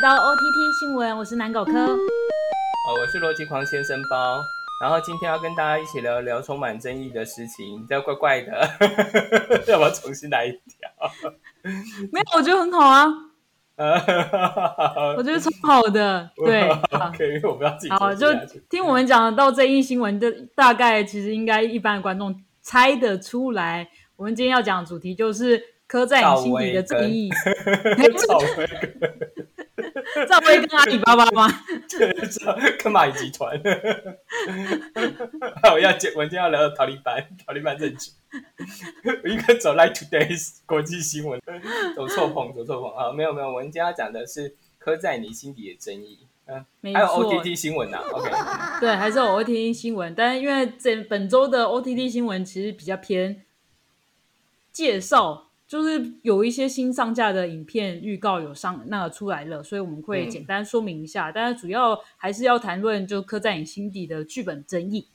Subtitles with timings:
[0.00, 1.72] 到 OTT 新闻，我是南狗科。
[1.72, 4.40] 呃，我是逻辑狂先生包，
[4.80, 8.68] 然后今天要跟大家一起聊聊充满争议的事情，这怪怪的，
[9.66, 10.88] 要不要重新来一条？
[12.12, 13.08] 没有，我觉得很好啊，
[15.16, 16.30] 我觉得超好的。
[16.46, 18.28] 对，好，可以，我不要自己好，就
[18.70, 27.28] 听我们讲到争议新闻，就大概其实应该一般的观众猜得出来，我们今天要讲的主题就是刻在你心底的正义。
[28.28, 28.68] 赵薇
[30.14, 31.48] 跟赵薇跟阿里巴巴吗？
[32.78, 33.58] 跟蚂蚁集团。
[35.72, 38.10] 我要讲，我今天要聊到塔利班，塔利班政治。
[39.22, 41.40] 我应该走 Like Today's 国际新闻，
[41.94, 43.12] 走错棚，走错棚啊！
[43.12, 46.18] 没有没有，我们今天要讲的是刻在你心底的争议。
[46.46, 46.64] 嗯，
[46.94, 47.98] 还有 OTT 新闻呐。
[48.12, 48.30] OK，
[48.80, 53.42] 对，还是有 OTT 新闻，但是因为这本周的 OTT 新闻其实比较偏
[54.72, 55.47] 介绍。
[55.68, 61.30] 就是有一些新上架的影片预告有上那个出来了，所以我们会简单说明一下。
[61.30, 65.06] 但是主要还是要谈论就刻在你心底的剧本争议。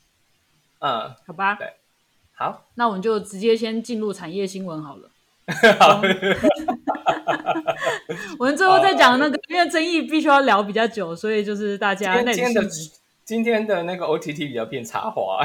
[0.80, 1.56] 嗯，好吧。
[1.56, 1.74] 对，
[2.34, 5.10] 好，那我们就直接先进入产业新闻好了。
[5.80, 6.02] 好，
[8.38, 12.62] 我们最后再讲那个，因为争议必须要聊比较久，所以就是大家今天的
[13.26, 15.40] 今天的那个 OTT 比较变插花，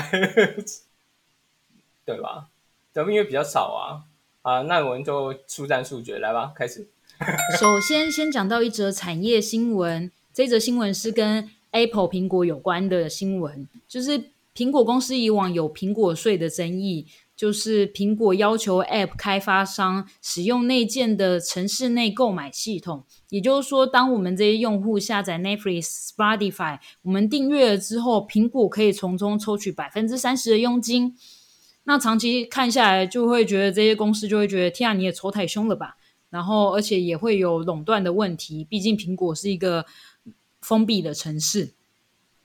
[2.04, 2.48] 对吧？
[2.92, 4.04] 咱们因为比较少啊。
[4.42, 6.88] 啊，那我们就速战速决来吧，开始。
[7.58, 31.16] 首先，先讲到一则产业新闻，这则新闻是跟 Apple 苹果有关的新闻，就是苹果公司以往有苹果税的争议，就是苹果要求 App 开发商使用内建的城市内购买系统，也就是说，当我们这些用户下载 Netflix、Spotify，我们订阅了之后，苹果可以从中抽取百分之三十的佣金。
[31.88, 35.96] 那长期看下来，就会觉得这些公司就会觉得，天啊，你也抽太凶了吧？
[36.28, 38.62] 然后，而且也会有垄断的问题。
[38.62, 39.86] 毕竟苹果是一个
[40.60, 41.72] 封闭的城市。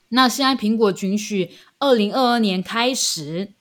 [0.07, 3.51] 那现在苹果允许，二零二二年开始，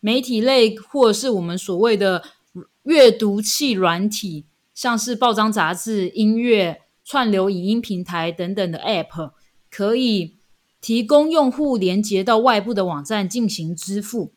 [0.00, 2.22] 媒体类或是我们所谓的
[2.82, 4.44] 阅读器软体，
[4.74, 9.30] 像是报章、杂志、音乐、串流影音平台等等的 App，
[9.70, 10.34] 可以
[10.82, 14.34] 提供用户连接到外部的网站进行支付。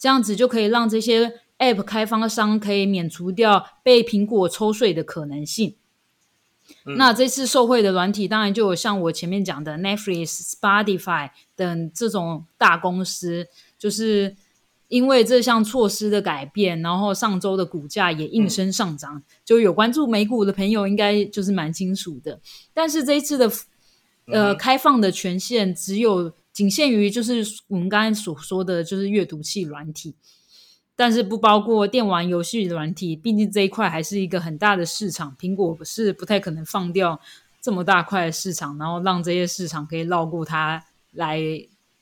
[0.00, 5.76] 这样子就可以让这些 App 开发商可以免除掉被苹果抽税的可能性。
[6.96, 13.46] 那这次受惠的软体，当然就有像我前面讲的 Netflix、Spotify 等这种大公司，
[13.78, 14.34] 就是
[14.88, 19.22] 因为这项措施的改变，然后上周的股价也应声上涨。
[19.44, 22.40] 就有关注美股的朋友，应该就是蛮清楚的。
[22.72, 23.52] 但是这一次的
[24.28, 26.32] 呃开放的权限只有。
[26.52, 30.14] 仅限于就是我们刚才所说的就是阅读器软体，
[30.96, 33.14] 但是不包括电玩游戏软体。
[33.16, 37.20] 毕竟这一块还是一个很大的市场，苹果是不太可能放掉
[37.60, 41.40] 这么大块的市场，然后让这些市场可以绕过它来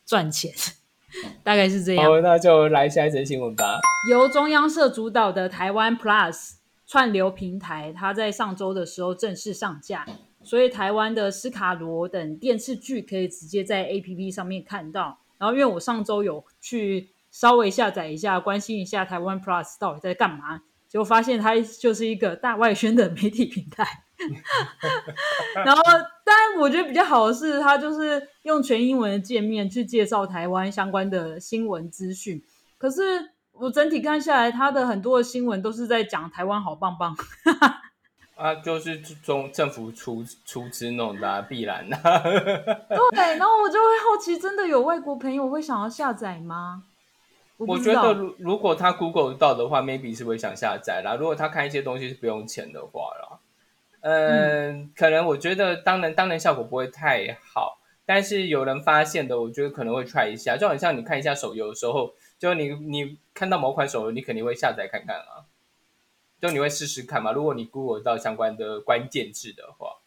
[0.06, 0.52] 赚钱。
[1.42, 2.04] 大概是这样。
[2.04, 3.78] 好，那就来下一则新闻吧。
[4.10, 6.52] 由中央社主导的台湾 Plus
[6.86, 10.06] 串流平台，它在上周的时候正式上架。
[10.48, 15.18] 所以台湾的斯卡罗等电视剧可以直接在 A P P 上面看到。
[15.36, 23.86] 然后，因为我上周有去稍微下载一下，关心一下台湾 Plus 到底在干嘛，结果发现它就是一个大外宣的媒体平台。
[25.66, 25.82] 然后，
[26.24, 32.42] 但我觉得比较好的是，它就是用全英文的界面去介绍台湾相关的新闻资讯。
[32.78, 33.02] 可是
[33.52, 37.14] 我整体看下来，它的很多的新闻都是在讲台湾好棒棒。
[38.38, 41.96] 啊，就是中政府出出资弄的，必然的。
[43.10, 46.84] 对，然后我就会好奇，真的有外国朋友会想要下载吗？
[47.56, 51.16] 我觉得，如如果他 Google 到的话，maybe 是会想下载啦。
[51.16, 53.40] 如果他看一些东西是不用钱的话啦，
[54.02, 65.42] 嗯，可能我觉得当然当然效果不会太好，但是有人发现的，我觉得可能会 try 一下，就好像你看一下手游的时候，就你你看到某款手游，你肯定会下载看看啊。
[66.40, 67.32] 就你会试试看嘛？
[67.32, 69.98] 如果你 Google 到相关的关键字的话，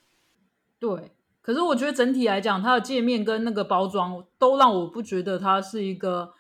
[0.79, 1.11] 对。
[1.41, 6.33] 可是我觉得整体来讲，它的界面跟那个包装都让我不觉得它是一个。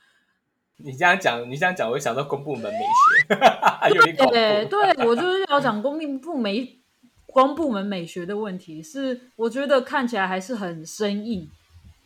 [0.77, 6.79] 你这样讲，你这样讲，我会想到公部门美学，有 点对，对我就是要讲公部美
[7.25, 11.49] 光部门美学的问题，是我觉得看起来还是很生硬。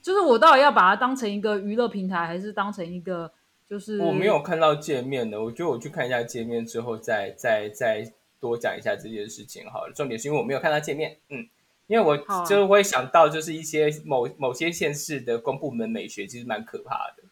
[0.01, 3.31] 就是我到底要把它当成一个娱乐平台，还是当成一个？
[3.67, 9.93] 就是我没有看到界面的，我觉得我去看一下界面之后，再再再多讲一下这件事情好了。
[9.93, 11.47] 重点是因为我没有看到界面，嗯，
[11.87, 12.15] 因为我
[12.45, 17.23] 就会想到就是一些某某些县市的公部门美学其实蛮可怕的。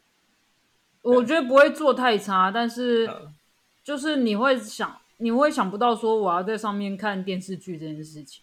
[1.03, 3.09] 我觉得不会做太差，但是
[3.83, 8.41] 就是你会想，你会想不到说我要在上面看电视剧这件事情。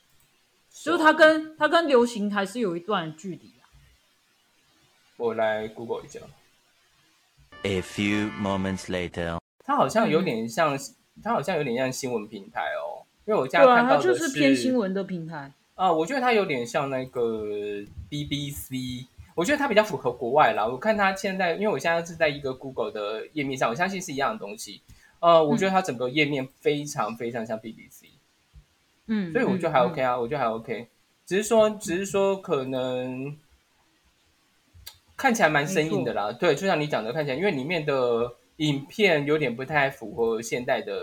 [0.73, 3.67] 就是它跟它跟流行还是有一段距离啊。
[5.17, 6.21] 我来 Google 一下。
[7.63, 10.79] A few moments later，它好像有点像，
[11.23, 15.93] 它好像有点像新闻平台哦，因为我现在看到的是偏新闻的平台啊。
[15.93, 17.45] 我觉得它有点像那个
[18.09, 19.05] BBC，
[19.35, 20.67] 我觉得它比较符合国外啦。
[20.67, 24.81] 我看它现在，因为我现在是在一个 Google 的页面上，我相信是一样的东西。
[25.19, 28.07] 呃，我觉得它整个页面非常非常像 BBC，
[29.07, 30.89] 嗯，所以我觉得还 OK 啊，我觉得还 OK，
[31.27, 33.37] 只是说，只是说可能。
[35.21, 40.95] 看起来蛮生硬的啦，对，就像你讲的，看起来因为里面的影片有点不太符合现代的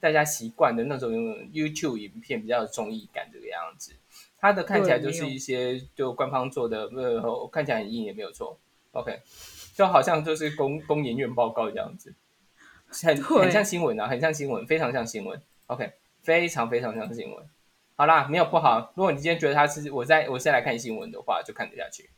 [0.00, 1.12] 大家习惯的那种
[1.52, 3.94] YouTube 影片，比较有综艺感这个样子。
[4.40, 8.58] 它的看起来就是一些就官方做的，呃，看起来很硬也没有错。
[8.90, 9.20] OK，
[9.76, 12.12] 就好像就是公公研院报告这样子，
[13.04, 15.40] 很 很像新闻啊，很像新闻，非常像新闻。
[15.68, 15.92] OK，
[16.22, 17.46] 非常非常像新闻。
[17.94, 18.92] 好啦，没有不好。
[18.96, 22.10] 如果你今天觉得他是我在我是来看新闻的话，就看得下去。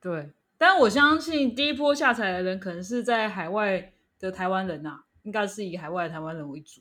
[0.00, 6.80] 对，但我相信第一波下载的人可能是在海外的台湾人呐，应该是以海外的台湾人为主。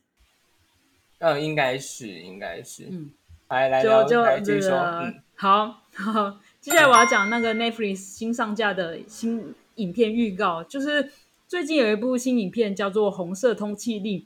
[1.20, 2.88] 嗯，应该是，应该是。
[2.90, 3.12] 嗯，
[3.50, 4.72] 来来就就来继续说。
[4.72, 11.12] 嗯，好，好，接下来我要讲那个 Netflix 新上架的新影片预告，就是
[11.46, 14.22] 最近有一部新影片叫做《红色通缉令》，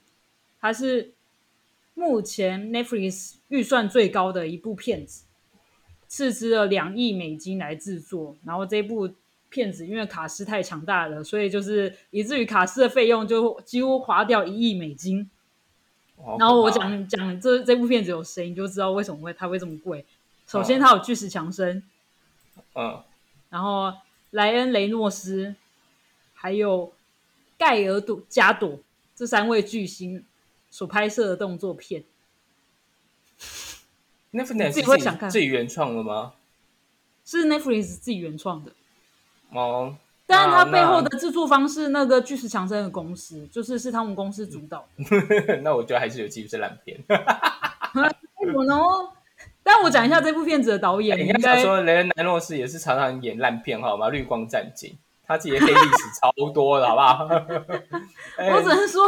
[0.60, 1.12] 它是
[1.94, 5.23] 目前 Netflix 预算最高的一部片子。
[6.14, 9.10] 斥资了两亿美金来制作，然后这部
[9.48, 15.28] 片子因为卡斯太强大了，所以就是以至于卡斯的费用就几乎花掉一亿美金。
[16.38, 20.04] 然后我讲讲这这部片子有谁，你就知道为什么会它会这么贵。
[20.46, 21.82] 首先，它有巨石强森，
[22.76, 23.02] 嗯，
[23.50, 23.92] 然后
[24.30, 25.56] 莱恩雷诺斯，
[26.32, 26.92] 还有
[27.58, 28.78] 盖尔朵加朵
[29.16, 30.24] 这三位巨星
[30.70, 32.04] 所拍摄的动作片。
[34.34, 36.32] Netflix 自己会想看自己原创的吗？
[37.24, 38.72] 是 Netflix 自己原创的
[39.52, 39.94] 哦，
[40.26, 44.86] 但是它背后的制作方是那个巨石强森的公司，就是是他们公司主导。
[45.62, 46.98] 那我觉得还是有机会是烂片。
[48.54, 48.76] 我呢？
[49.62, 54.10] 但我讲一下这部片子的导演，应该说雷恩·南诺斯也是常常演烂片，好吗？
[54.10, 57.24] 绿光战警，他自己黑历史超多的，好不好？
[58.36, 59.02] 我只能说，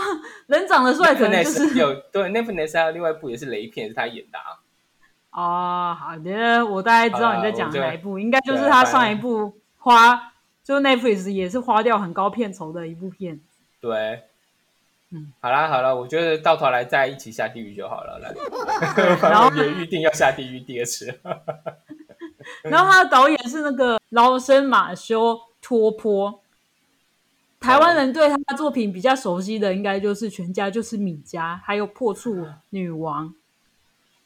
[0.47, 4.39] 人长得帅可能就是有对 Netflix 还有另外一部也是雷片，是他演的。
[5.37, 10.33] 哦，好的，我大概知道你在讲哪一部，应该就是他上一部花，
[10.65, 13.39] 就 Netflix 也是花掉很高片酬的一部片。
[13.79, 14.23] 对，
[15.11, 18.35] 嗯，好啦好啦，我觉得到头来再一起下地狱就好了，来，
[19.29, 21.21] 然后也预定要下地狱第二次。
[22.65, 26.41] 然后他的导演是那个劳森马修托坡，
[27.61, 33.35] 台湾人对他的作品比较熟悉的，应该就是全家就是米家，还有破处女王。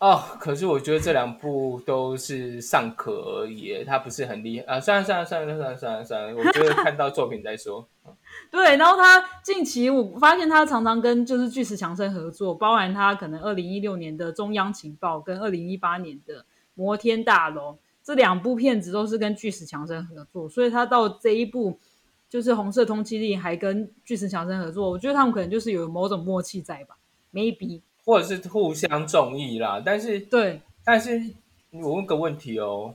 [0.00, 4.81] 哦，可是我觉得这两部都是尚可而已，他不是很厉害啊。
[4.81, 7.87] 算了算了算了算了算了算了，我觉得看到作品再说。
[8.50, 21.79] 对，然后他近期我发现他常常跟就是巨石强森合作，包含他可能二零一六年的中央情报跟二零一八年的摩天大楼这两部片子都是跟巨石强森合作，所以他到这一部
[22.26, 26.97] 就是红色通缉令还跟巨石强森合作，我觉得他们可能就是有某种默契在吧
[27.35, 27.82] ？Maybe。
[28.10, 31.30] 或者是互相中意啦，但是对，但是
[31.70, 32.92] 我问个问题哦，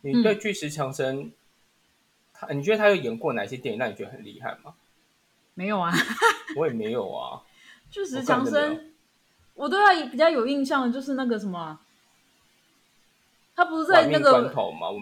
[0.00, 1.30] 你对巨石强森，
[2.32, 4.72] 他你觉得他有演过哪些电影让你觉得很厉害吗？
[5.52, 5.92] 没有啊，
[6.56, 7.42] 我也没有啊。
[7.92, 8.94] 巨石强森，
[9.52, 11.78] 我对他比较有印象的就是那个什么，
[13.54, 14.50] 他不是在那个？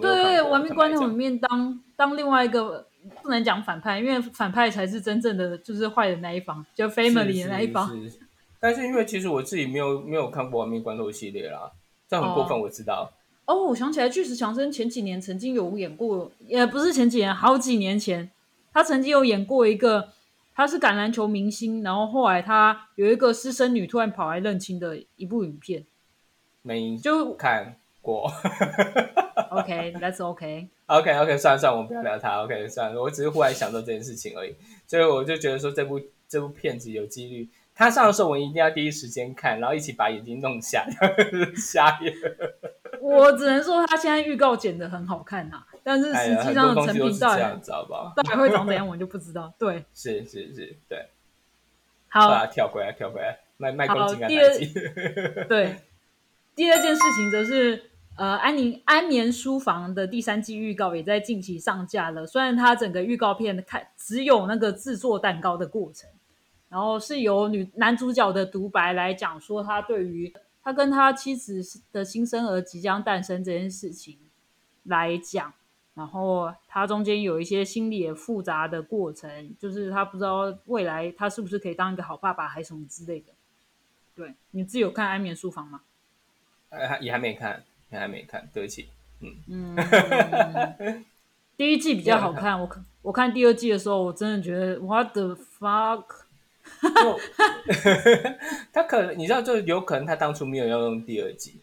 [0.01, 2.85] 对对，亡命关头里面当当另外一个
[3.23, 7.89] 不能讲反派，因为反派才是真正的就是坏的那一方，就 family 的那一方。
[8.63, 11.73] 但是因为其实我自己没有没有看过《亡命关头》系列啦，
[12.09, 13.11] 这样很过分，我知道。
[13.45, 18.31] 哦，我想起来，巨石强森前几年曾经有演过，也不是前几年，好几年前，
[18.73, 20.11] 他曾经有演过一个，
[20.55, 25.85] 他是橄榄球明星，然后后来他有一个私生女突然跑来认亲的一部影片，
[26.63, 28.33] 没就看过。
[29.51, 30.69] OK，That's OK。
[30.87, 32.45] OK，OK， 算了算了，我们不要聊他。
[32.45, 34.55] OK，算了，我只是忽然想到这件事情而已，
[34.87, 37.49] 所以我就觉得说这部这部片子有几率。
[37.75, 40.87] 他上的时候，我一定要第一时间看，然后一起把眼睛弄瞎，
[41.57, 42.15] 瞎眼。
[43.01, 49.53] 我只能说，他现在预告剪的很好看呐，但是实际上的成品到底到底会长怎样， 我就不知道。
[49.59, 51.09] 对，是是是，对。
[52.09, 54.29] 好，把它跳回来，跳回来，卖卖公斤啊！
[54.29, 54.55] 第二，
[55.49, 55.77] 对，
[56.55, 62.27] 第二件事情则是，呃，安宁安眠书房的第三季预告也在近期上架了。
[62.27, 66.09] 虽然它整个预告片看只有那个制作蛋糕的过程。
[66.73, 70.33] 然后是由女男主角的独白来讲说他对于
[70.65, 71.63] 他跟他妻子
[71.93, 74.19] 的新生儿即将诞生这件事情
[74.85, 75.53] 来讲，
[75.93, 83.35] 然后他中间有一些心理也复杂的过程，就是他不知道未来他是不是可以当一个好爸爸，还是什么之类的。
[84.15, 85.83] 对你自己有看《安眠书房》吗？
[86.71, 88.89] 呃，也还没看，也还没看，对不起。
[89.47, 89.77] 嗯，
[91.59, 92.59] 第一季比较好看。
[92.59, 96.22] 我看我看第二季的时候，我真的觉得 What the fuck！
[98.73, 101.61] 他可能你知道，就有可能他当初没有要用第二季，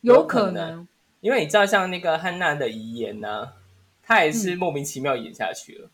[0.00, 0.88] 有可能，
[1.20, 3.52] 因为你知道，像那个汉娜的遗言呢，
[4.02, 5.90] 他也是莫名其妙演下去了。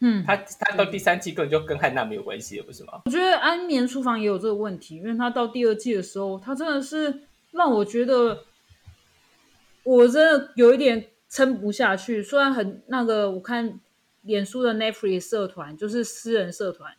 [0.00, 3.02] 嗯，他他到第三季根本就跟汉娜没有关系了，不是吗？
[3.06, 8.44] 我觉得《安眠书房》也有这个问题，因为他到第二季的时候，他真的是让我觉得，
[9.82, 12.22] 我真的有一点撑不下去。
[12.22, 13.80] 虽然很那个，我看
[14.24, 16.92] 脸书的 Netflix 社团就是私人社团，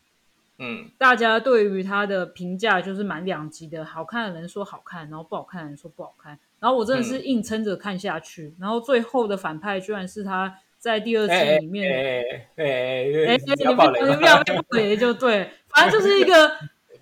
[0.58, 10.56] 嗯，大家对于他的评价就是蛮两极的，好看的人说好看，然后不好看的人说不好看，然后我真的是硬撑着看下去，然后最后的反派居然是他。
[10.78, 16.52] 在第二季里面，哎哎哎哎，你不要不要不雷就对，反正就是一个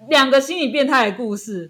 [0.07, 1.69] 两个心理变态的故事。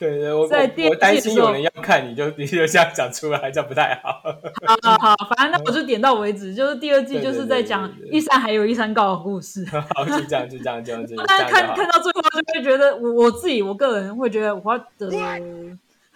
[0.00, 0.48] 对对，我
[0.88, 4.22] 我担心有人要看，你就你就这样讲出来，这样不太好。
[4.66, 9.62] 好好，反正那我就点到为止，就是第二季就是在讲一山还有一山高的故事。
[9.94, 11.24] 好，就这样，就这样，就这样。
[11.28, 15.10] 但是 看看到最后，就会觉得我我自己我个人会觉得我的。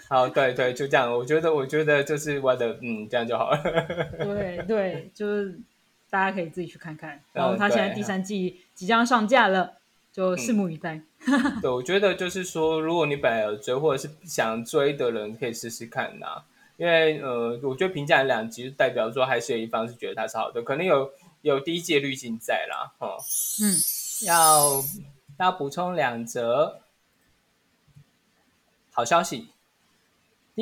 [0.09, 1.13] 好，对对，就这样。
[1.13, 3.59] 我觉得，我觉得就是我的，嗯，这样就好了。
[4.23, 5.59] 对对，就是
[6.11, 7.21] 大家可以自己去看看。
[7.33, 9.73] 然后他现在第三季即将上架了，
[10.15, 11.01] 就拭目以待。
[11.61, 16.45] 对，我觉得就是说，如果你本来有追或者是想追的人，可以试试看呐。
[16.77, 21.11] 因为呃，我觉得评价两集代表说还是有一方是觉得它是好的，可能有
[21.43, 22.93] 有第一季滤镜在啦。
[22.99, 23.17] 哦，
[23.61, 23.75] 嗯，
[24.27, 24.83] 要
[25.41, 26.81] 要补充两则
[28.93, 29.49] 好消息。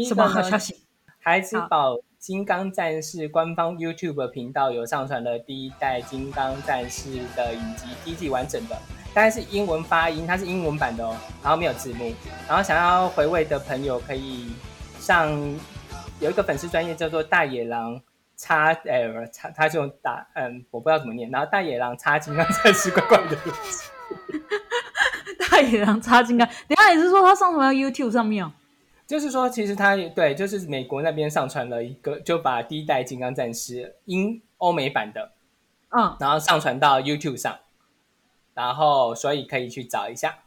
[0.08, 0.82] 什么好消息？
[1.20, 8.78] 孩之宝金刚战士官方 YouTube 频道有上传了第一代金刚战士的影集第一季完整的，
[9.14, 12.12] 但是英文发音，它是英文版的哦，然后没有字幕。
[12.48, 14.52] 然后想要回味的朋友可以
[14.98, 15.30] 上
[16.20, 18.00] 有一个粉丝专业叫做大野狼
[18.36, 23.36] 叉呃叉，他就打嗯我不知道怎么念，然后大野狼叉金刚战士怪怪的，
[25.50, 28.52] 大野狼叉金刚，等下你是说他上传到 YouTube 上面哦？
[29.04, 35.32] 就是说，其实他对，就是美国那边上传了一个，就把第一代金刚战士英欧美版的，
[35.90, 37.58] 嗯，然后上传到 YouTube 上，
[38.54, 40.38] 然后所以可以去找一下，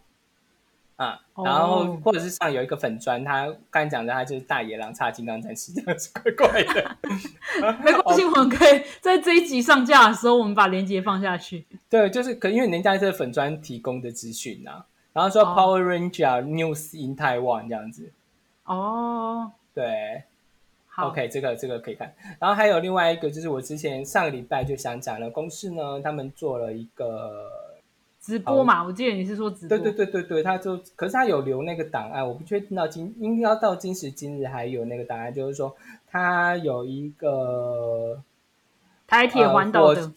[0.96, 6.98] 啊，然后或者是上有一个粉砖，他刚才讲的，他就是大野狼差金刚战士，这样子怪怪的，
[7.84, 11.66] 没关系，我们可以在这一集上架的时候，我们把链接放下去。
[11.90, 14.84] 对，就是可因为人家是粉砖提供的资讯呐，
[15.14, 18.12] 然后说 Power Ranger News in Taiwan 这样子。
[18.66, 20.24] 哦，对
[20.98, 22.14] ，OK，这个这个可以看。
[22.40, 27.65] 然后还有另外一个，就是我之前上个礼拜就想讲了，公司呢，他们做了一个
[28.26, 35.76] 直播嘛，我记得你是说直播，对对对对对，他就可是他有留那个档案，我不确定到今应该要到今时今日还有那个档案，就是说
[36.08, 38.20] 他有一个
[39.06, 40.12] 台铁环岛的。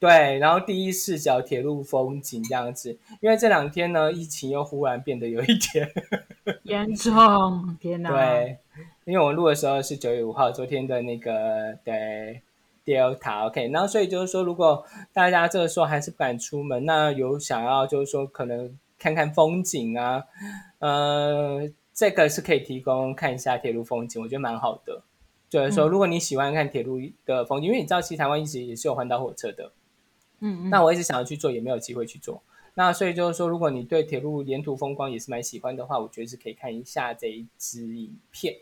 [0.00, 5.88] 对，然后第一视角铁路风景这样子，因为这两天呢，疫情又忽然变得有一点
[6.64, 8.10] 严重，天哪！
[8.10, 8.58] 对，
[9.04, 12.42] 因为我们录的时候是九月五号，昨天的那个对
[12.84, 20.24] Delta，OK，然后所以就是说，如果大家这个时候还是不敢出门，那有想要就是说可能看看风景啊，
[20.78, 25.02] 呃，这个是可以提供看一下铁路风景，我觉得蛮好的。
[25.48, 29.70] 就是说，如果你喜欢看铁路的风景，因为你知道，其实台湾一直也是有环岛火车的。
[30.40, 32.42] 嗯，那我一直想要去做，也没有机会去做。
[32.74, 38.56] 那所以就是说，如果你对铁路沿途风光也是蛮喜欢的话，我觉得是可以看一下这一支影片。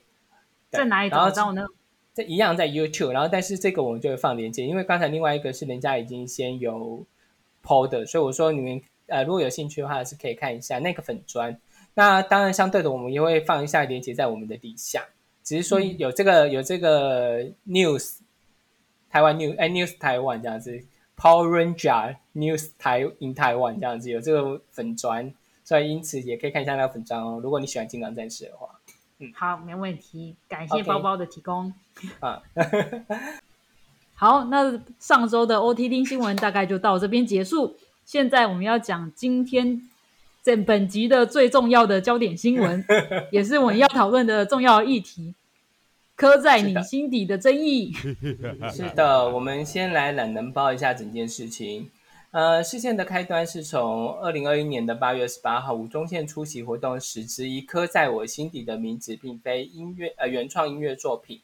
[0.70, 1.66] 在哪里找到呢？
[2.14, 7.06] 这一样在 YouTube，然后但是这个我们就会放链接，因为刚才另外一个是人家已经先有
[7.62, 11.58] PO 的，所以我说你们呃如果有兴趣的话是可以看一下那个粉砖。
[11.94, 15.04] 那当然相对的，我们也会放一下链接在我们的底下，
[15.42, 18.18] 只是说有这个有这个 News
[19.10, 20.84] 台湾 News 哎 News 台湾这样子。
[21.14, 27.38] Power Ranger News 台 in Taiwan 这样子有这个粉砖，所以因此也可以看一下那个粉砖哦。
[27.40, 28.80] 如果你喜欢金刚战士的话，
[29.22, 31.72] 嗯，好，没问题，感谢包包的提供。
[32.18, 32.42] 啊，
[34.16, 37.76] 好，那上周的 OTT 新闻大概就到这边结束。
[38.04, 39.88] 现在我们要讲今天
[40.42, 42.84] 这本集的最重要的焦点新闻，
[43.30, 45.34] 也是我们要讨论的重要议题。
[46.16, 47.92] 刻在你心底的争议。
[48.74, 51.90] 是的，我们先来懒人包一下整件事情。
[52.32, 61.42] 呃，事件的开端是从二零二一年的八月十八号，吴宗宪出席活动时，质疑《刻在我心底的名字》并非音乐呃原创音乐作品。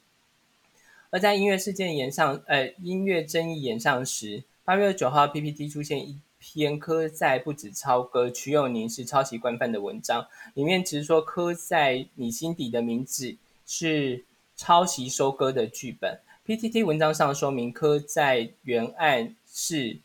[1.10, 14.24] 而在音乐事件延上呃音乐争议延上时，八月九号 PPT 出现一篇刻在不止抄歌，曲友宁是抄袭惯犯的文章，里面只是说刻在你心底的名字是
[14.56, 16.18] 抄袭收割的剧本。
[16.46, 19.98] PPT 文章上说明柯在原案是。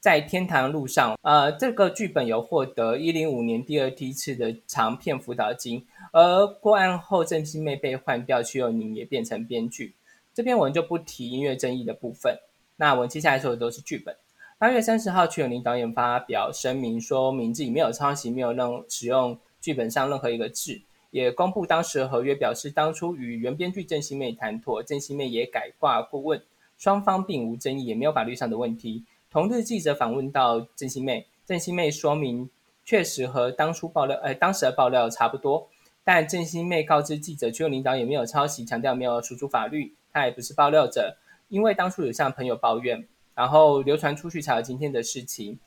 [0.00, 9.94] 在天堂路上，呃，这个剧本有获得一零五年第二梯次的长片辅导金，而过案后郑欣妹被换掉，曲友宁也变成编剧。
[10.32, 12.38] 这篇文就不提音乐争议的部分，
[12.76, 14.14] 那我们接下来说的都是剧本。
[14.56, 26.40] 八月三十号，曲友宁导演发表声明说，明自己没有抄袭，没有任使用剧本上任何一个字，也公布当时的合约，表示当初与原编剧郑欣妹谈妥，郑欣妹也改挂顾问，
[26.76, 29.04] 双方并无争议，也没有法律上的问题。
[29.30, 32.48] 同日，记者访问到郑欣妹，郑欣妹说明
[32.82, 35.68] 确实和当初爆料，呃，当时的爆料差不多。
[36.02, 41.18] 但郑欣妹告知记者，邱领导也没有抄袭，强调没有输出法律，他也不是爆料者，
[41.48, 45.58] 因为当初有向朋友抱怨，然后流传出去才有今天的事情。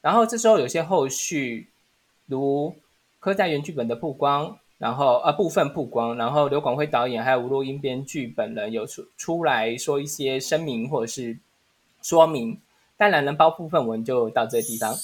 [0.00, 1.70] 然后这时候有些后续，
[2.26, 2.74] 如
[3.20, 11.38] 柯在原剧本的曝光，然后呃部分曝光，然后刘广辉导演还有吴若英编剧本人有出出来说一些声明或者是。
[12.02, 12.60] 说明，
[12.96, 14.94] 但懒人包部分我们就到这地方。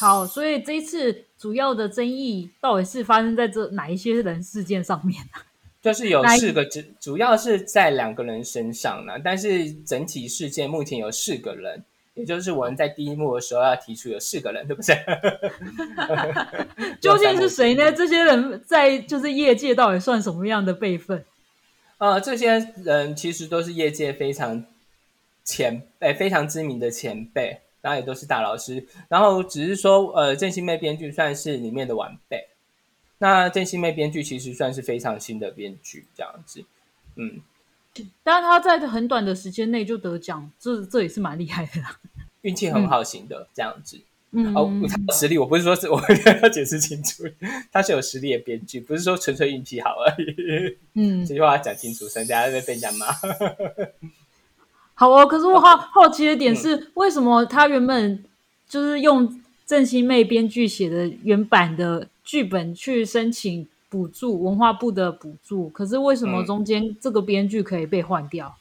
[0.00, 5.40] 好，所以这一次主要的争议到底是发生在这哪一些人事件上面呢？
[5.80, 9.14] 就是有四个，主主要是在两个人身上呢。
[9.22, 14.96] 但是整体事件目前有四个人，也就是我们在第一幕的时候要提出有四个人，对不对？
[17.00, 17.92] 究竟是谁呢？
[17.92, 21.24] 这些人在就是业界到底算什么样的辈分？
[21.98, 24.64] 呃，这些人其实都是业界非常。
[25.44, 32.48] 前辈非常知名的前辈，然后也都是大老师，然后只是说，呃，郑欣妹编剧算是里面的晚辈。
[33.18, 36.64] 那郑欣妹编剧其实算是非常新的编剧，这样子，
[37.16, 37.40] 嗯。
[38.22, 42.00] 但是他在很短的时间内就得奖，这这也是蛮厉害的啦。
[42.40, 44.00] 运气很好型的这样子，
[44.30, 46.02] 嗯，哦，他实力我不是说是我
[46.42, 47.24] 要解释清楚，
[47.70, 50.78] 他是有实力的编剧，不是说纯粹运气好而已。
[50.94, 53.06] 嗯，这句话要讲清楚，省得被被人家骂。
[55.02, 58.22] 好哦，可是我好好奇的点是，为什么他原本
[58.68, 68.54] 就是用郑欣妹编剧写的原版的剧本去申请补助文化部的补助，可是为什么中间这个编剧可以被换掉？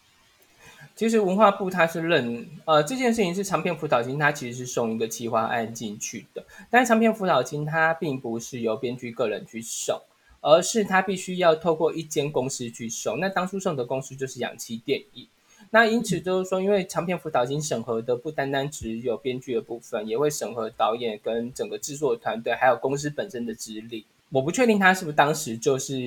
[0.95, 10.01] 其实文化部他是认呃这件事情是长片辅导金，他其实是送一个企划案进去的，但是长片辅导金它并不是由编剧个人去送，
[10.39, 13.19] 而是他必须要透过一间公司去送。
[13.19, 15.27] 那当初送的公司就是氧气电影。
[15.73, 24.05] 那因此就是说，因为长片辅导金审核的不单单只有编剧的部分，也会审核导演跟整个制作团队，还有公司本身的资历。
[24.31, 25.97] 我不确定他是不是当时就是，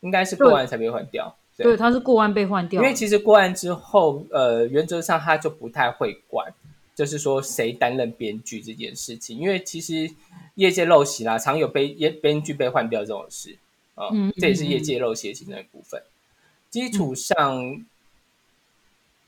[0.00, 1.36] 应该是过案才被换掉。
[1.58, 2.80] 对，他是过案被换掉。
[2.80, 6.50] 因为其实过案之后，呃，原则上他就不太会管，
[6.94, 9.38] 就是说谁担任编剧这件事情。
[9.38, 10.10] 因为其实
[10.54, 13.54] 业界陋习啦，常有被编编剧被换掉这种事
[13.94, 16.02] 啊，这也是业界陋习的其中一部分。
[16.70, 17.84] 基础上。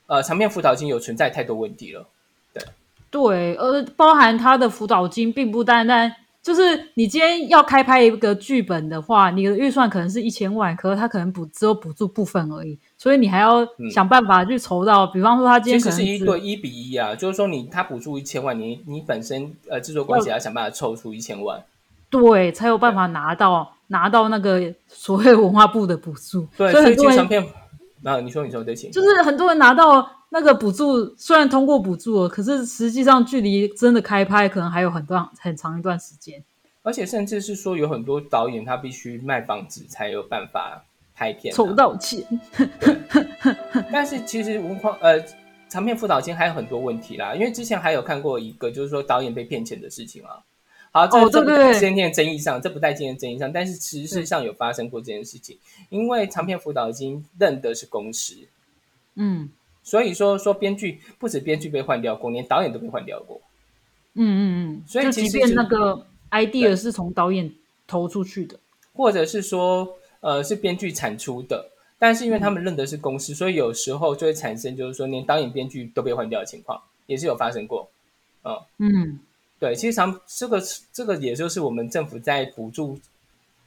[0.07, 2.07] 呃，长片辅导金有存在太多问题了，
[2.53, 2.63] 对，
[3.11, 21.61] 对，呃，包含他的辅导金，并不单单就是你今天要开拍一个剧本的话，你的预算可能是一千万，可是他可能补只有补助部分而已，所以你还要想办法去筹到，比方说他今天其实是一对一比一啊，就是说你他补助一千万，你你本身呃制作公司要想办法凑出一千万，
[22.09, 27.45] 对，才有办法拿到拿到那个所谓文化部的补助，对，所以长片。
[28.01, 36.43] 那你说，你说对起，就是很多人拿到那个补助，虽然通过补助了，可是实际上距离真的开拍可能还有很段很长一段时间。
[36.83, 40.83] 而且甚至是说，有很多导演他必须卖房子才有办法
[41.13, 42.25] 拍片，筹到钱。
[43.91, 45.21] 但是其实无框呃
[45.67, 50.39] 长片辅导金还有很多问题啦，因为之前还有看过一个，就是说导演被骗钱的事情啊。
[50.91, 55.57] 好，这这不在今天的争议上，这不在今天争议上，但是事实上有发生过这件事情。
[55.89, 58.35] 因为长片辅导已经认得是公司，
[59.15, 59.49] 嗯，
[59.83, 63.39] 所以说说编剧不止编剧被换掉过，连导演都被换掉过。
[64.15, 67.53] 嗯嗯嗯，所以即便那个 idea 是从导演
[67.85, 68.57] 投出去的，
[68.93, 69.87] 或者是说
[70.21, 71.69] 呃是编剧产出的，
[71.99, 77.87] 但是因为他们认得是公司，所以有时候就会产生就是说连导演编剧都被换掉的情况，也是有发生过。
[78.43, 79.19] 嗯嗯。
[79.59, 80.61] 对，其实常这个
[80.93, 82.99] 这个也就是我们政府在补助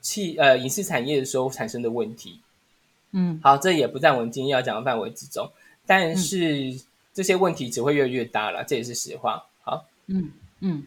[0.01, 2.41] 器呃影视产业的时候产生的问题。
[3.13, 5.51] 嗯，好，这也不在我们今天要讲的范围之中。
[5.85, 6.81] 但是
[7.13, 9.45] 这些问题只会越来越大了，这也是实话。
[9.63, 10.85] 好，嗯嗯。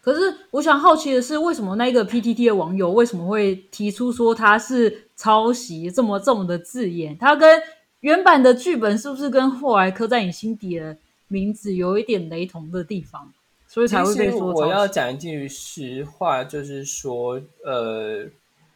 [0.00, 7.16] 可是我想好奇的是，为什么那个 PTT 的网友为什么会提出说他是抄袭这么这么的字眼？
[7.16, 7.62] 他跟
[8.00, 10.96] 原版的剧本是不是跟后来刻在你心底的
[11.28, 13.32] 名字有一点雷同的地方？
[13.68, 14.52] 所以才会被说。
[14.52, 18.26] 我要讲一句实话，就是说，呃，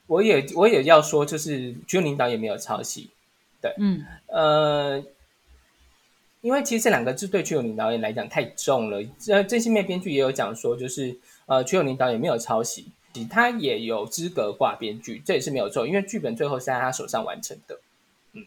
[0.06, 3.10] 我也我也要说，就是徐领导也没有抄袭，
[3.60, 5.02] 对，嗯，呃，
[6.42, 9.02] 因为其实这两个字对曲永林导演来讲太重了。
[9.28, 12.92] 呃，郑新妹编剧也有讲说，就是呃，曲永林导演没有抄袭，
[13.30, 17.78] 他也有资格挂编剧，这也是没有错，因为剧本最后是在他手上完成的。
[18.34, 18.44] 嗯，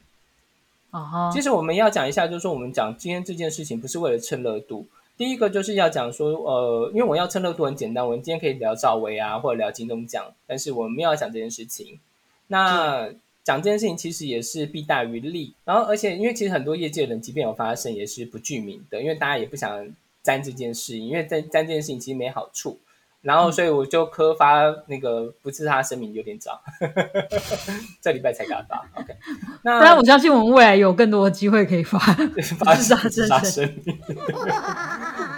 [0.92, 4.86] 啊其实我们要讲一下，就是说我们讲今天这件事情不是为了蹭热度，
[5.18, 12.00] 第一个就是要讲说，呃，因为我要蹭热度很简单，我们今天可以聊赵薇啊，或者聊金钟奖，但是我们没有讲这件事情。
[12.48, 13.10] 那
[13.44, 19.88] 讲这件事情其实也是弊大于利，然后而且因为其实很多业界人即便有发生，也是不具名的，因为大家也不想
[20.22, 22.80] 沾这件事，因为沾沾这件事情其实没好处。
[23.22, 26.62] 然后所以我就科发那个不是他声明 有点早，
[28.00, 28.88] 这礼拜才给他发。
[29.02, 29.16] OK，
[29.64, 33.98] 那当然我相信我们未来有更多的机会可以发发发声明。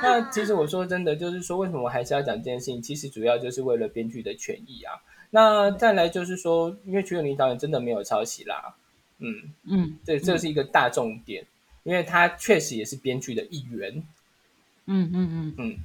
[0.08, 2.82] 那其实我说真的，就是说为什么我还是要讲这件事情？
[2.82, 4.94] 其实主要就是为了编剧的权益啊。
[5.30, 8.76] 那再来就是说，因为曲永林导演真的没有抄袭啦，
[9.20, 11.46] 嗯嗯，这这是一个大重点，
[11.84, 14.02] 因为他确实也是编剧的一员，
[14.86, 15.78] 嗯嗯嗯嗯。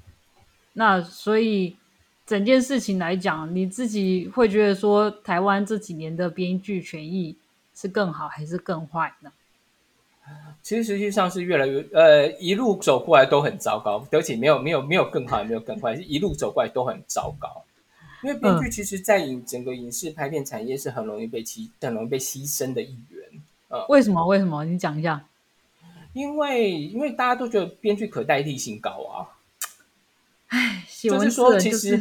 [0.75, 1.77] 那所以
[2.25, 7.37] 整件事情来讲，你自己会觉得说，台湾这几年的编剧权益
[7.75, 9.33] 是更好还是更坏呢？
[10.63, 17.65] 其实实际上是越来越呃，一路走过来都很糟糕，而且没有没有没有更好，也没有更坏，是一路走过来都很糟糕。
[18.23, 23.25] 因为编剧其实，在影整个影视拍片产业是很容易被牺，很容易被牺牲的一员。
[23.67, 24.25] 呃，为什么？
[24.27, 24.65] 为什么？
[24.65, 25.25] 你讲一下。
[26.13, 29.27] 因为，因为大家都觉得编剧可代替性高啊。
[30.49, 32.01] 哎，就是说，其实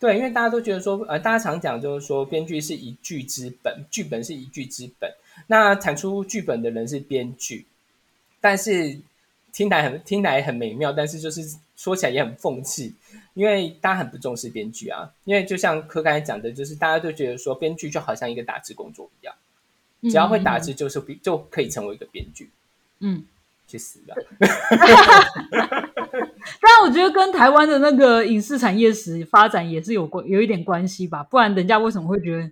[0.00, 5.12] 对，因为大家都觉得说，呃，大家常讲就是说，编剧是一剧之本，剧本是一剧之本。
[5.46, 7.66] 那产出剧本的人是编剧，
[8.40, 8.98] 但是
[9.52, 12.92] 听来很听来很美妙，但是就是说起来也很讽刺。
[13.34, 19.34] 因为大家很不重视编剧啊，因为就像柯刚才讲的，就是大家都觉得说编剧就好像一个打字工作一样，
[20.02, 22.50] 只要会打字就是比就可以成为一个编剧。
[23.00, 23.24] 嗯，
[23.66, 24.14] 去死吧！
[26.60, 32.50] 但我觉得跟台湾的那个影视产业史发展也是有关有一点关系吧，不然人家为什么会觉得？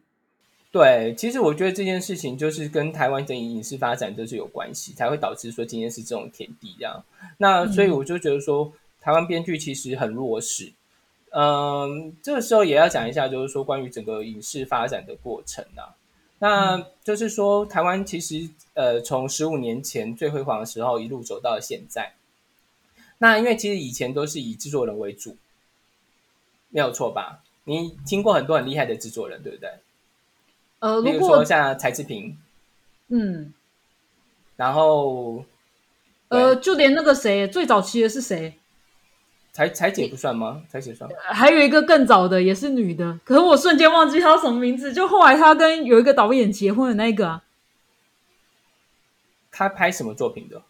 [0.72, 7.04] 对，其实我觉得这件事情就是跟台湾的影视发展就是有关系，才会导致说今天是这种田地这样。
[7.38, 8.72] 那所以我就觉得说。
[9.02, 10.74] 台湾编剧其实很弱势，
[11.30, 15.96] 嗯，这个时候也要讲一下，就是说关于整个影视发展的过程啊。
[16.38, 22.12] 那就是说，台湾其实呃，从十五年前最辉煌的时候一路走到现在。
[23.16, 25.35] 那因为其实以前都是以制作人为主，
[26.68, 27.42] 没有错吧？
[27.64, 29.70] 你听过很多很厉害的制作人，对不对？
[30.80, 32.36] 呃，比如说像柴智屏，
[33.08, 33.54] 嗯，
[34.56, 35.44] 然后
[36.28, 38.54] 呃，就连那个谁，最早期的是谁？
[39.52, 40.62] 彩彩姐不算吗？
[40.68, 41.10] 彩姐算。
[41.18, 44.92] 还有一个更早的，也是女的，可是我瞬间忘记她什么名字。
[44.92, 47.42] 就后来她跟有一个导演结婚的那个啊。
[49.50, 50.62] 她拍什么作品的？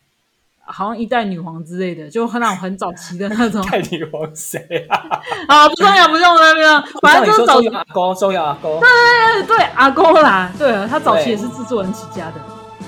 [0.72, 3.60] 好像一代女皇之类的，就很那种很早期的那种。
[3.70, 5.20] 代女皇谁啊？
[5.48, 6.80] 啊，不重要，不重要，不重要。
[7.02, 8.80] 反正就是早阿公，重要阿公。
[8.80, 10.52] 对对对对，阿公啦。
[10.58, 12.40] 对啊，他早期也是制作人起家的。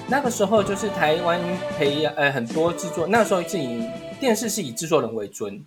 [0.08, 1.40] 那个时候就是台湾
[1.78, 3.88] 培养呃很多制作，那时候是以
[4.20, 5.64] 电视是以制作人为尊。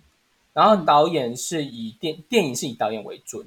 [0.52, 3.44] 然后导演是以电电影是以导演为准，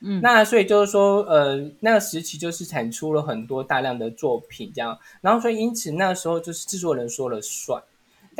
[0.00, 7.82] 嗯，那所以就是说，呃，那个时期就是产出了很多大量的作品，这样，然后所以因此那个时候就是制作人说了算，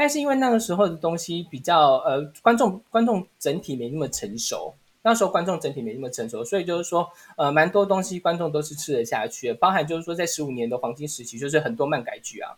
[0.01, 12.53] 但是因为那个时候的东西比较，呃，观众观众整体没那么成熟，那时候观众整体没那么成熟，所以就是说，呃，蛮多东西观众都是吃得下去的，包含就是说在十五年的黄金时期，就是很多漫改剧啊，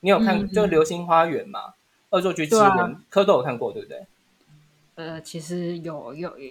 [0.00, 1.60] 你有看就《流星花园》嘛，
[2.08, 2.66] 《恶作剧之吻》，
[3.08, 4.04] 柯都有看过，对不对？
[4.96, 6.48] 呃，其实有有有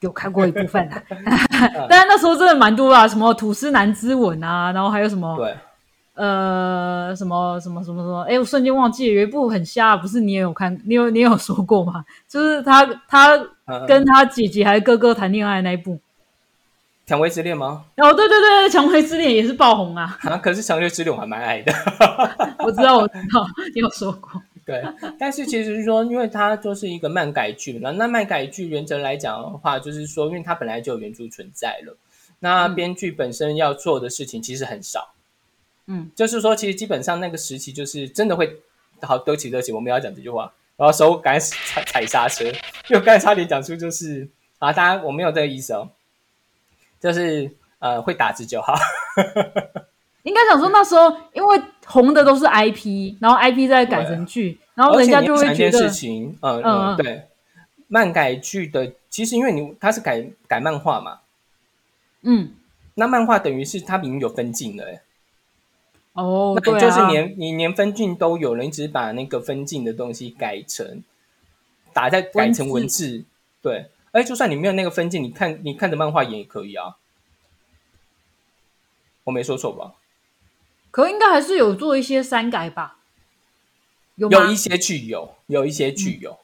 [0.00, 1.02] 有看过一部分的，
[1.86, 5.54] 但是那时候真的蛮多啊，什么吐司男之吻啊，然后还有什么对，
[6.14, 12.04] 呃，什么什么什么什么，哎，我瞬间忘记了，有一部很瞎，不是你也有看，你有你有说过吗？
[12.28, 13.38] 就是他他
[13.86, 15.94] 跟他姐姐还是哥哥谈恋爱那一部，
[17.06, 17.84] 《蔷薇之恋》吗？
[17.96, 21.72] 哦，对对对，《蔷薇之恋》也是爆红啊，啊，可是《蔷薇之恋》我还蛮爱的，
[22.64, 24.42] 我知道我知道，你有说过。
[24.66, 24.84] 对，
[25.18, 31.96] 但是其实是说，因为它就是一个漫改剧嘛，那漫改剧原则来讲的话，就是说，因为它本来就有原著存在了，
[32.38, 35.12] 那编剧本身要做的事情其实很少，
[35.86, 38.60] 嗯，就是说，其实基本上那个时期就是真的会
[39.02, 42.44] 好，对不起，对不起，我们要讲这句话，然后手赶紧踩踩刹车，
[42.88, 45.88] 因为我刚才差点讲出就是啊，大家我没有这个意思哦，
[47.00, 48.74] 就是呃会打字就好。
[50.22, 56.96] 应该想说那时候因为红的都是 IP，然后 IP 再改成剧，然后人家就会觉得事情，嗯嗯。
[56.98, 57.22] 对，
[57.88, 61.20] 漫改剧的其实因为你它是改改漫画嘛，
[62.20, 62.52] 嗯，
[62.94, 65.00] 那漫画等于是它已经有分镜了，哎。
[66.12, 71.02] 哦，那就是连你连分镜都有了，你只是把那个分镜的东西改成
[71.92, 73.24] 打在改成文字，
[73.62, 73.90] 对。
[74.12, 76.96] 哎，就算你没有那个分镜，你看你看着漫画演也可以啊。
[79.22, 79.94] 我没说错吧？
[80.90, 82.98] 可应该还是有做一些删改吧？
[84.16, 86.36] 有有一些剧有，有一些剧有，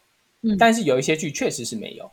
[0.43, 2.13] 嗯，但是有一些剧确实是没有。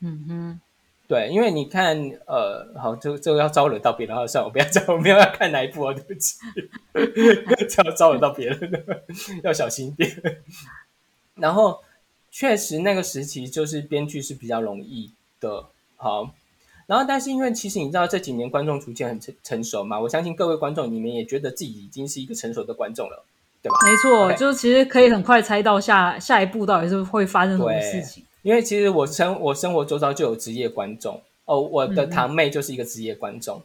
[0.00, 0.60] 嗯哼。
[1.06, 6.38] 对，因为你看，呃，好，这这个要招惹到别人，好，算了，我不要讲， 我没有要看哪一部啊，对不起，
[7.68, 8.84] 这要招惹到别人，
[9.44, 10.10] 要小心一点。
[11.34, 11.80] 然后，
[12.30, 16.30] 确实那个时期就是编剧是比较容易的，好。
[16.86, 23.24] 然后，但是因为其实你知道这几年观众逐渐很成成熟嘛，我相信各位观众你们也觉得自己已经是一个成熟的观众了，
[23.62, 23.76] 对吧？
[23.86, 28.24] 没错，就是其实可以很快猜到下下一步到底是会发生什么事情。
[28.44, 33.60] 因为其实我生我生活周遭就有职业观众哦，我的堂妹就是一个职业观众，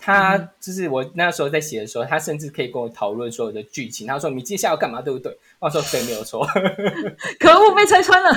[0.00, 4.06] 她就是我那时候在写的时候，她甚至可以跟我讨论所有的剧情。
[4.06, 5.02] 她说：“你接下来要干嘛？
[5.02, 6.46] 对不对？”我说：“对，没有错。
[7.38, 8.30] ”可恶，被拆穿了。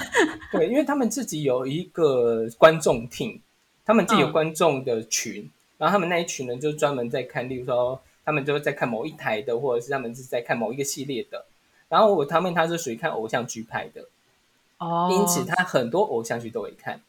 [0.52, 3.42] 对，因为他们自己有一个观众听，
[3.86, 11.46] 他们自己有观众的群，然后他们那一群人就专门在看，例如说他们就在看某一台的，或者是他们是在看某一个系列的。
[11.88, 14.06] 然后我堂妹她是属于看偶像剧派的。
[14.78, 17.00] 哦，因此他很多偶像剧都会看，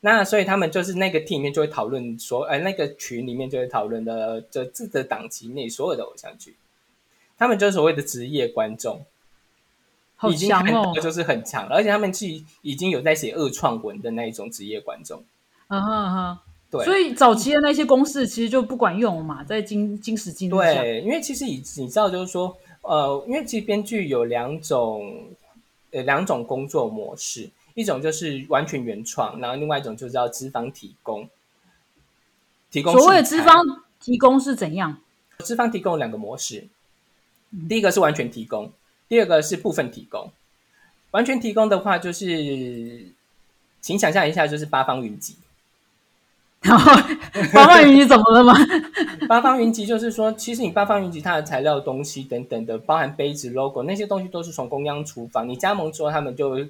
[0.00, 6.54] 那所以他们就是那个 team 里面就会讨论说，哎，那个群里面就会讨论的这这个档期内所有的偶像剧，
[7.36, 9.04] 他们就是所谓的职业观众，
[10.14, 12.26] 好强哦，就是很强，而且他们是
[12.62, 15.24] 已经有在写恶创文的那一种职业观众，
[15.66, 25.30] 啊哈哈，对，所以早期的那些公式其实就不管用嘛，在今今时今日对，因为其实你你知道就是说，呃，因为其实编剧有两种。
[25.90, 31.28] 呃，两种工作模式，一种就是完全原创，然后另外一种就是要资方提供。
[32.70, 33.56] 提供所谓的资方
[33.98, 35.00] 提供是怎样？
[35.38, 36.68] 资方提供两个模式，
[37.68, 38.70] 第一个是完全提供，
[39.08, 40.30] 第二个是部分提供。
[41.12, 43.12] 完全提供的话，就是
[43.80, 45.36] 请想象一下，就是八方云集。
[46.68, 46.92] 然后
[47.54, 48.52] 八方云集怎么了吗？
[49.28, 55.48] 八方云集就是说，其实你八方云集它的材料东西等等的，包含杯子、logo 那些东西都是从公央厨房。
[55.48, 56.66] 你加盟之后，他们就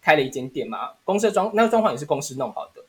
[0.00, 2.82] 开了一间店嘛，公司装那个装潢也是公司弄好的，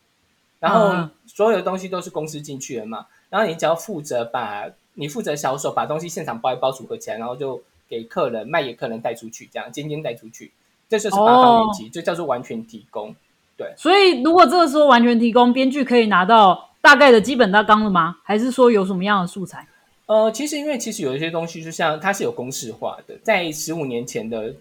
[0.60, 3.08] 然后所有的东西都是公司进去的嘛。
[3.30, 10.52] 然后你只要负责把你负责销售，把东西现场包一包组合起来，然后就给客人卖给客人带出去，这样间间带出去，
[10.88, 13.16] 这就是八方云集，就叫做完全提供。
[13.58, 18.18] 对，所以如果这个时候完全提供，编剧可以拿到大概的基本大纲了吗？
[18.24, 19.66] 还是说有什么样的素材？
[20.08, 24.54] 呃，其实因为其实有一些东西，就像它是有公式化的，在十五年前的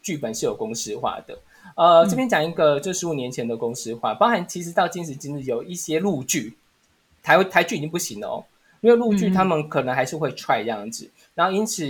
[0.00, 1.36] 剧本是有公式化的。
[1.74, 6.56] 呃，这边讲一个，就十五年前的公式化，包含其实到今时今日有一些陆剧，
[7.22, 8.44] 台台剧已经不行了哦，
[8.80, 11.84] 因为陆剧他们可能还是会 try 这样子，然后因此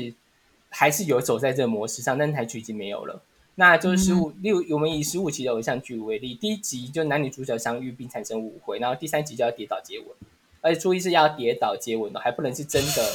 [0.70, 3.20] 还是有走在这个模式上，但台剧已经没有了。
[3.58, 10.08] 那就是十五六，我们以十五集的偶像剧为例，第一集就男女主角相遇并产生误会，然后第三集就要跌倒接吻，
[10.60, 13.12] 而且注意是要跌倒接吻的，还不能是真的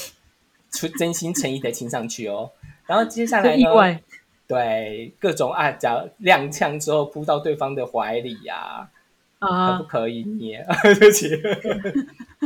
[0.71, 2.51] 出真心诚意的亲上去哦。
[2.87, 3.99] 然后接下来呢，
[4.47, 8.89] 对各种啊，脚踉跄之后扑到对方的怀里呀，
[9.39, 10.65] 可不可以捏？
[10.83, 11.39] 对不起。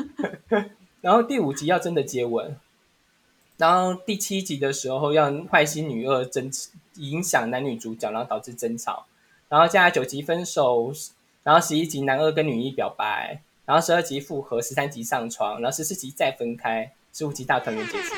[1.00, 2.58] 然后第五集要真的接吻。
[3.58, 6.52] 然后第七集的时候，要坏心女二争
[6.98, 9.06] 影响男女主角，然后导致争吵。
[9.50, 10.92] 然后接下来九集分手，
[11.44, 18.16] 然后十一集男二跟女一表白，然后十二集复合，十三集上床，然后十四集再分开，十五集大团圆结束。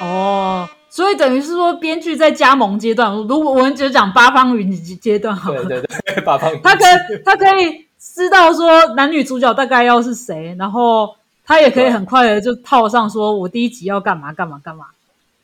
[0.00, 6.84] 哦，所以等于是说，编剧在加盟阶段，如果我们就讲八方云集阶段，好了，对对对，八方云，他可
[7.24, 11.14] 他可以知道说男女主角大概要是谁，然后。
[11.50, 14.88] 他也可以很快的就套上，说我第一集要干嘛干嘛干嘛。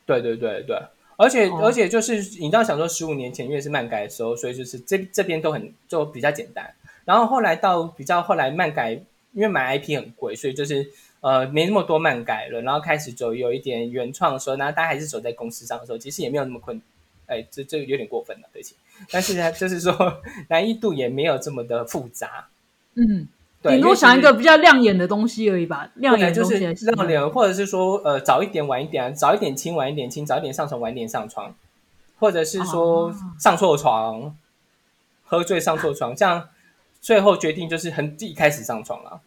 [0.04, 0.78] 对对对对，
[1.16, 6.74] 而且而且就是你知道，想说十五年前因为是漫改的时候，所以就是这这边都很就比较简单。
[7.04, 8.92] 然后后来到比较后来漫改，
[9.32, 10.86] 因为买 IP 很贵，所以就是
[11.20, 12.62] 呃没那么多漫改了。
[12.62, 16.80] 然后开始走有一点原创的时候，然后大家还是走在公司上的时候，其实也没有那么困。
[17.26, 18.74] 哎，这这有点过分了，对不起。
[19.10, 22.48] 但是呢， 就是说难易度也没有这么的复杂。
[22.94, 23.28] 嗯。
[23.72, 31.54] 顶多想一个比较亮眼的东西而已吧，亮眼就是亮眼，或者是说呃早一点晚一点，早一点亲晚一点亲，早一点上床晚一点上床，
[32.18, 34.36] 或者是说上错床，
[35.24, 36.48] 喝醉上错床，这样
[37.00, 39.20] 最后决定就是很一开始上床了。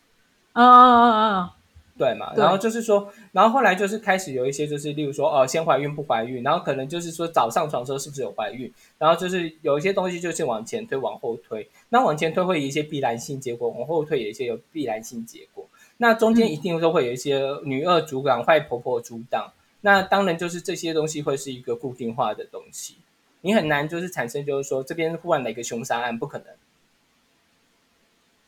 [0.54, 1.57] 啊啊啊啊！
[1.98, 2.34] 对嘛？
[2.36, 11.68] 然后就是说，然后后来就是开始有一些，就是例如说，呃，先怀孕不怀孕，然后可能就是说早上床的时候是不是有怀孕，然后就是有一些东西就是往前推，往后推。
[11.90, 15.68] 那往前推会有一些必然性结果，往后推有一些有必然性结果。
[15.98, 19.52] 那中间一定都会有一些女二阻挡、坏婆婆阻挡。
[19.82, 22.98] 那当然就是这些东西会是一个固定化的东西，
[23.42, 26.48] 你很难就是产生就是说这边忽然来一个凶杀案，不可能。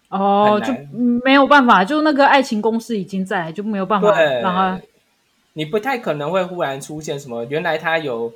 [0.10, 0.74] 哦，就
[1.24, 4.82] 没有办法，就那个爱情公式已经在，就没有办法对，让他
[5.54, 8.32] 你不太可能会忽然出现什么，原来他有，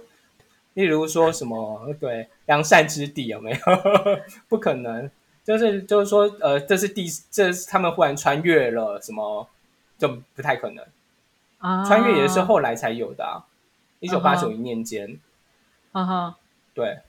[0.73, 3.57] 例如说什么对良善之地有没有？
[4.49, 5.09] 不可能，
[5.43, 9.47] 就是就是说，呃，这是第这是他们忽然穿越了什么，
[9.97, 10.83] 就不太可能。
[11.59, 13.45] 啊穿越也是后来才有的、啊，
[14.01, 15.17] 一九八嗯九年间，
[15.93, 16.37] 哈哈，
[16.73, 16.99] 对，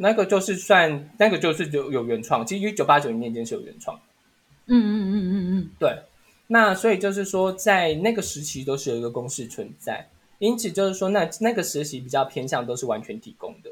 [0.00, 4.00] 那个就是算那个就是有有原创，其实一九八九年间是有原创。
[4.66, 6.02] 嗯嗯嗯嗯嗯对，
[6.46, 10.08] 那所以就是说，在那个时期都是有一个公式存在，
[10.38, 13.70] 因此就是说那，那个时期比较偏向都是完全提供的。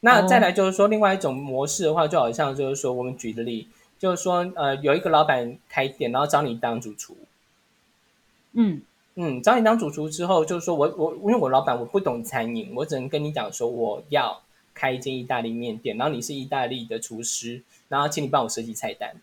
[0.00, 7.16] 那哦再来就是说，另外一种模式的话，就好像就是说，我们举个例，就是说，呃，有一个老板开店，然后找你当主厨，
[8.52, 8.80] 嗯
[9.16, 14.40] 嗯，找你当主厨之后，就是说我我因为我老板我不懂餐饮，我只能跟你讲说我要
[14.78, 19.16] 开一间意大利面店，然后你是意大利的厨师，然后请你帮我设计菜单。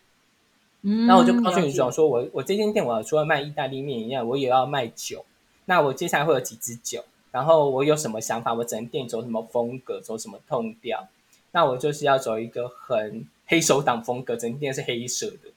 [0.81, 5.23] 嗯，那我就告诉你了解讲说，我我这间店我要除了卖意大利面以外，我也要卖酒。
[5.67, 11.07] 那我接下来会有几支酒，然后我有什么想法，我整间店走什么风格，走什么痛调。
[11.53, 15.49] 那我就是要走一个很黑手党风格，整间店是黑色的，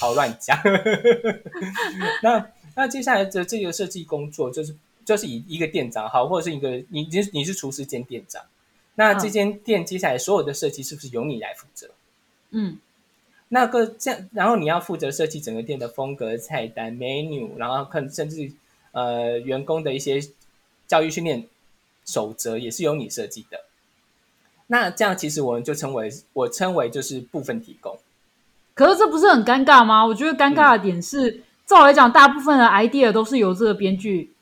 [0.00, 0.58] 好乱讲。
[2.24, 8.42] 那那接下来的这个设计工作，就是就是以一个店长好，或者是一个你你你是厨师兼店长，
[8.94, 11.90] 那这嗯间店接下来所有的设计是不是由你来负责？
[12.50, 12.78] 嗯
[13.48, 18.50] 那个这样，然后你要负责设计整个店的风格、菜单、menu，然后可能甚至
[18.92, 20.20] 呃员工的一些
[20.86, 21.46] 教育训练
[22.06, 23.60] 守则也是由你设计的。
[24.68, 27.98] 那这样其实我们就称为我称为就是部分提供。
[28.72, 30.06] 可是这不是很尴尬吗？
[30.06, 34.32] 我觉得尴尬的点是，照来讲，大部分的 idea 都是由这个编剧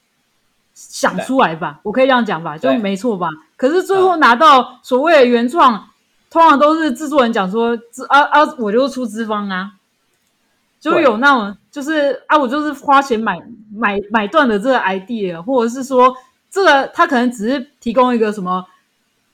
[0.73, 3.29] 想出来吧，我可以这样讲吧，就对没错吧？
[3.61, 5.87] 可是最后拿到所谓的原创，
[6.31, 9.73] 通常都是制作人讲说，资啊啊，我就是出资方啊，
[10.81, 13.39] 就有那种就是啊，我就是花钱买
[13.71, 16.17] 买买断的这个 idea，或者是说
[16.51, 18.65] 这个他可能只是提供一个什么。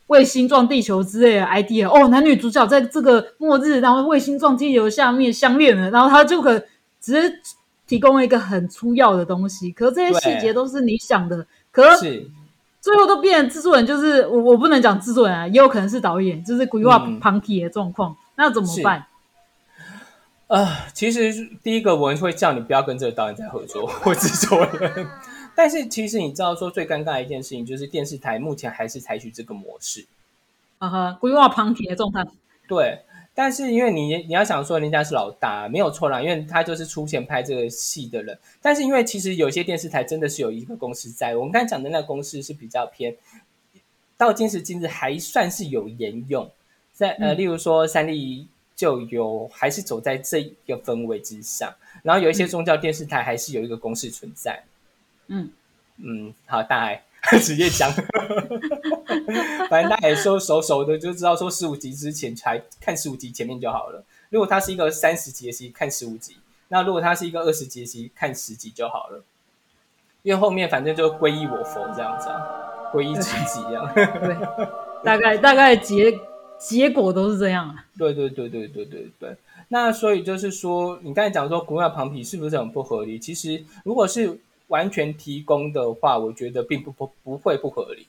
[0.09, 6.57] 卫星撞地球之类的 idea 哦，男女主角在这个末日，然后卫星撞地球下面相恋了，然后他就可
[7.01, 7.41] 只是
[7.89, 12.31] 提供一个很粗要的东西，可是这些细节都是你想的，可是是
[12.87, 19.05] 最后都变成制作人，就是我我不能讲制作人啊，也有可能是导演，就是规划嗯 punky 的状况，那怎么是办？
[20.47, 21.33] 啊、其实
[21.65, 25.05] 第一个我会叫你不要跟这个导演再合作或制作人。
[25.57, 30.07] 但是其实你知道说最尴尬的一件事情就是电视台目前还是采取这个模式。
[30.79, 32.25] 啊哈，规划 punky 的状态，
[32.69, 33.01] 对，
[33.39, 38.37] 但是因为你你要想说人家是老大，没有错啦，因为他就是出钱拍这个戏的人。
[38.63, 43.15] 但是因为其实有些电视台真的是有一个公司在，我们刚才讲的那个公司是比较偏，
[44.17, 46.51] 到今时今日还算是有沿用，
[46.95, 47.37] 在呃，嗯。
[47.37, 51.71] 例如说三立就有还是走在这一个氛围之上，
[52.03, 54.65] 然后有一些宗教电视台还是有一个公式存在。
[55.27, 55.51] 嗯。
[55.99, 57.03] 嗯，好，大爱
[57.43, 57.91] 直接讲，
[59.69, 64.05] 反正大家也说熟熟的，就知道说十五集之前才看十五集前面就好了。
[64.31, 66.35] 如果它是一个三十集的戏，看十五集；
[66.69, 69.23] 那如果它是一个二十集的戏，看十集就好了。
[70.23, 72.43] 因为后面反正就皈依我佛这样子啊，
[72.93, 73.89] 皈依知己这样。
[73.95, 74.37] 对，
[75.05, 76.13] 大概大概结
[76.59, 77.85] 结果都是这样啊。
[77.97, 79.37] 对对对对对对对。
[79.69, 83.19] 那所以就是说，你刚才讲说国外旁皮是不是很不合理？
[83.19, 88.07] 其实如果是完全提供的话，我觉得并不不不会不合理。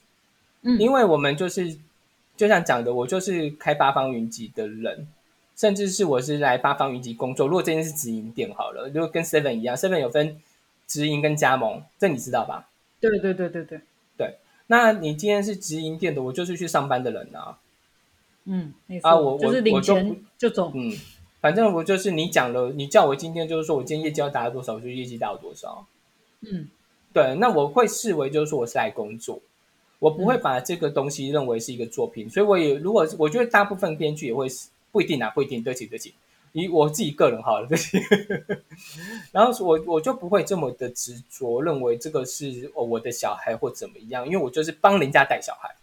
[0.62, 1.78] 嗯，因为我们就是
[2.36, 5.08] 就像讲的，我就是开八方云集的人，
[5.56, 7.48] 甚至是我是来八方云集工作。
[7.48, 10.42] 如果这件是直营店好了，如果跟 Seven 一样，Seven 有分
[10.88, 12.70] 直营跟加盟，这你知道吧？
[13.00, 13.82] 对对对对对
[14.18, 17.60] 对，那你今天是直营店的，我就是去上班的人啊。
[18.46, 20.72] 嗯，没错，啊我就是领我我就钱就走。
[20.74, 20.92] 嗯，
[21.40, 25.86] 反正我就是你讲了，你叫我今天就是说我今天业绩要达到多少，我就业绩达到多少。
[26.42, 26.70] 嗯。
[27.14, 29.40] 对，那我会视为就是说我是来工作，
[29.98, 30.42] 我不会嗯。
[30.42, 34.46] 把这个东西认为是一个作品，所以我也如果我觉得大部分编剧也会
[34.92, 36.14] 不一定啊，不一定，对不起对不起，
[36.52, 37.98] 以我自己个人好了，对不起，
[39.32, 45.76] 然后我我就不会这么的执着，认为这个是哦我的小孩或怎么样，因为我就是帮人家带小孩，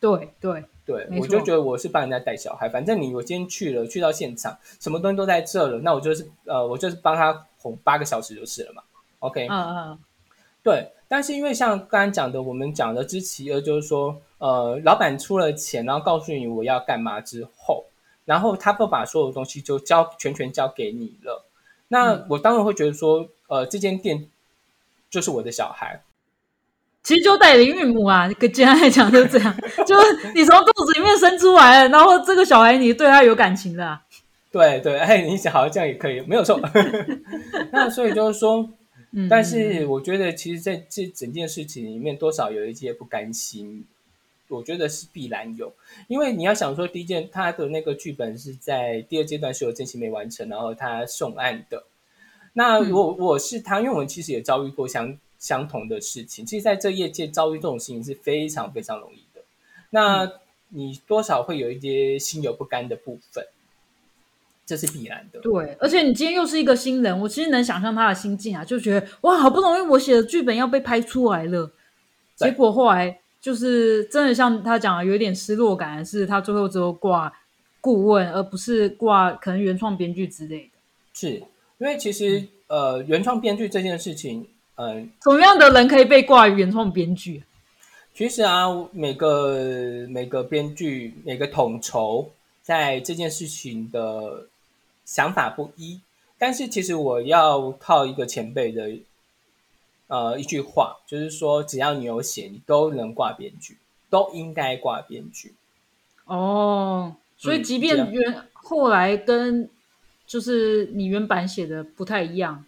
[0.00, 8.82] 对对对，我就觉得我是帮人家带小孩，反正你我今天去了，去到现场，什么东西都在这了，那我就是呃，我就是帮他哄八个小时就是了嘛。
[9.26, 9.98] OK，、嗯嗯。
[10.62, 10.90] 对。
[11.06, 17.84] 但是因为像刚刚讲的，我们讲的知其二，就是说，呃，老板出了钱，然后告诉你我要干嘛之后，
[18.24, 21.44] 然后他不把所有东西就交全权交给你了，
[21.88, 22.26] 那嗯。
[22.30, 24.28] 我当然会觉得说，呃，这间店
[25.10, 26.02] 就是我的小孩，
[27.04, 29.54] 其实就代理孕母啊，跟简单来讲就是这样，
[29.86, 34.02] 就是你从肚子里面生出来了，然后这个小孩你对他有感情的、啊，
[34.50, 36.58] 对对，哎，你想好这样也可以，没有错。
[37.70, 38.68] 那所以就是说，
[39.16, 43.86] 嗯，但是我觉得其实在这整件事情里面，多少有一些不甘心，
[44.48, 45.72] 我觉得是必然有，
[46.08, 51.84] 因为你要想说，第一件他的那个剧本是在第二阶段是有真心没完成，然后他送案的。
[52.54, 59.42] 那嗯我我是他，因为我们其实也遭遇过相相同的事情，其实在这业界遭遇这种事情是非常非常容易的。
[59.90, 60.30] 那
[60.70, 63.46] 你多少会有一些心有不甘的部分，
[64.66, 65.40] 这是必然的。
[65.40, 71.70] 对，而且你今天又是一个新人，我其实能想象他的心境啊，就觉得哇，好不容易我写的剧本要被拍出来了，
[72.38, 77.32] 对结果后来就是真的像他讲的，有一点失落感的是，他最后只有挂
[77.80, 80.70] 顾问，而不是挂可能原创编剧之类的。
[81.12, 81.30] 是
[81.78, 84.46] 因为其实呃，原创编剧这件事情，
[84.76, 87.42] 嗯、什么样的人可以被挂于原创编剧？
[88.14, 92.30] 其实啊，每个每个编剧、每个统筹
[92.62, 94.46] 在这件事情的
[95.04, 96.00] 想法不一，
[96.38, 98.90] 但是其实我要靠一个前辈的
[100.06, 103.76] 呃一句话，就是说，只要你有写，你都能挂编剧，
[104.10, 105.54] 都应该挂编剧。
[106.24, 109.68] 哦，所以嗯即便原后来跟
[110.26, 112.64] 就是你原版写的不太一样，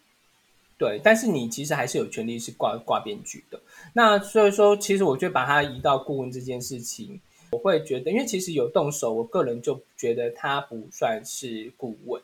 [0.76, 3.58] 对，但是你其实还是有权利是挂挂编剧的。
[3.94, 7.18] 那所以说，其实我就把它移到顾问这件事情，
[7.56, 12.20] 我会觉得，因为其实有动手，我个人就觉得他不算是顾问。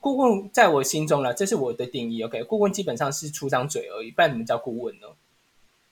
[0.00, 2.20] 顾问在我心中了，这是我的定义。
[2.24, 5.06] OK，顾问基本上是出张嘴而已，不然怎么叫顾问呢？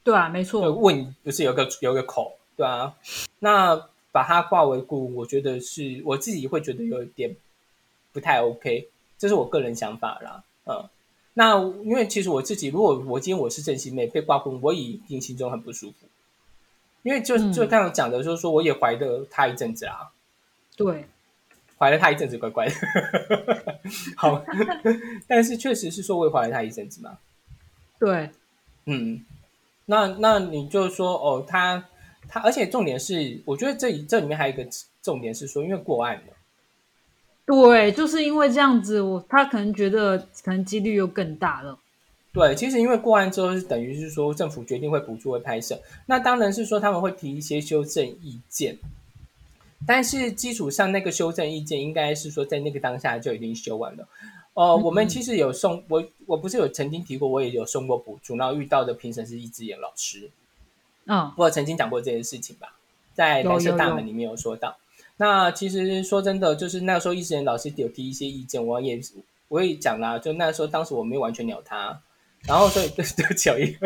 [0.03, 2.97] 对啊，没，错，问不是有个有个口，对啊。
[3.39, 3.77] 那
[4.11, 7.37] 把它挂为顾问，我觉得是我自己会觉得有一点
[8.13, 10.43] 不太 OK，这是我个人想法啦。
[10.67, 10.89] 嗯，
[11.35, 16.09] 那因为其实我自己，如果我今天我是郑欣妹被挂顾问，我也一定心中很不舒服，
[17.03, 20.11] 因为就嗯就刚刚讲的，就是说我也怀了他一阵子啊，
[20.77, 21.07] 对，
[21.79, 22.75] 怀了他一阵子，乖乖的。
[24.17, 24.45] 好，
[25.27, 27.19] 但是确实是说我也怀了他一阵子嘛。
[27.99, 28.31] 对，
[28.87, 29.25] 嗯，
[29.87, 31.85] 那那你就说哦，他
[32.29, 34.67] 他，而且重点是，我觉得这里这里面还有一个
[35.03, 36.35] 重点是说，因为过案了，
[37.47, 41.79] 对，就是因为这样子，我他可能觉得可能几率又更大了。
[42.33, 48.79] 对，其实因为过案之后是等于是说政府决定会补助会拍摄，那当然是说他们会提一些修正意见，
[49.87, 54.07] 但是基础上那个修正意见应该是说在那个当下就已经修完了。
[54.55, 60.31] 呃，嗯我们其实有送我我不是有曾经提过，我也有送过补助，然后遇到的评审是易志言老师，
[61.07, 62.75] 嗯，我有曾经讲过这件事情吧，
[63.15, 64.77] 在有蓝色有有大门里面有说到。
[65.17, 69.01] 那其实说真的，就是那时候易志言老师有提一些意见，我也
[69.49, 72.01] 我也讲啦，就那时候当时我没有完全鸟他，
[72.47, 73.77] 然后所以对对不起， 我一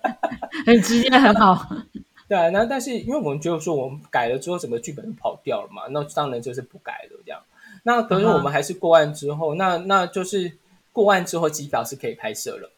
[0.66, 1.66] 很直接，很好。
[2.28, 7.40] 对啊，那但是因为我们觉得说我们改了之后，整个剧本就跑掉了嘛，那当然就是不改了这样。
[7.82, 10.52] 那可是我们还是过案之后，那那就是
[10.92, 12.70] 过案之后机表是可以拍摄了。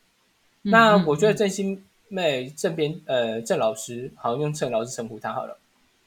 [0.63, 5.59] 那嗯我觉得郑欣妹郑编呃郑老师，好像用郑老师称呼他好了。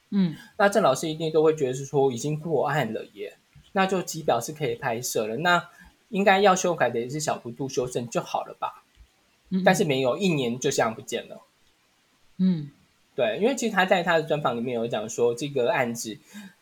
[0.09, 3.37] 嗯，那郑老师一定都会觉得是说已经过案了耶，
[3.71, 5.65] 那就机表是可以拍摄了，那
[6.09, 8.83] 应该要修改的也是小幅度修正就好了吧？
[9.49, 11.41] 嗯但是没有，一年就这样不见了。
[12.37, 12.69] 嗯
[13.15, 16.17] 对，因为其实他在他的专访里面有讲说，这个案子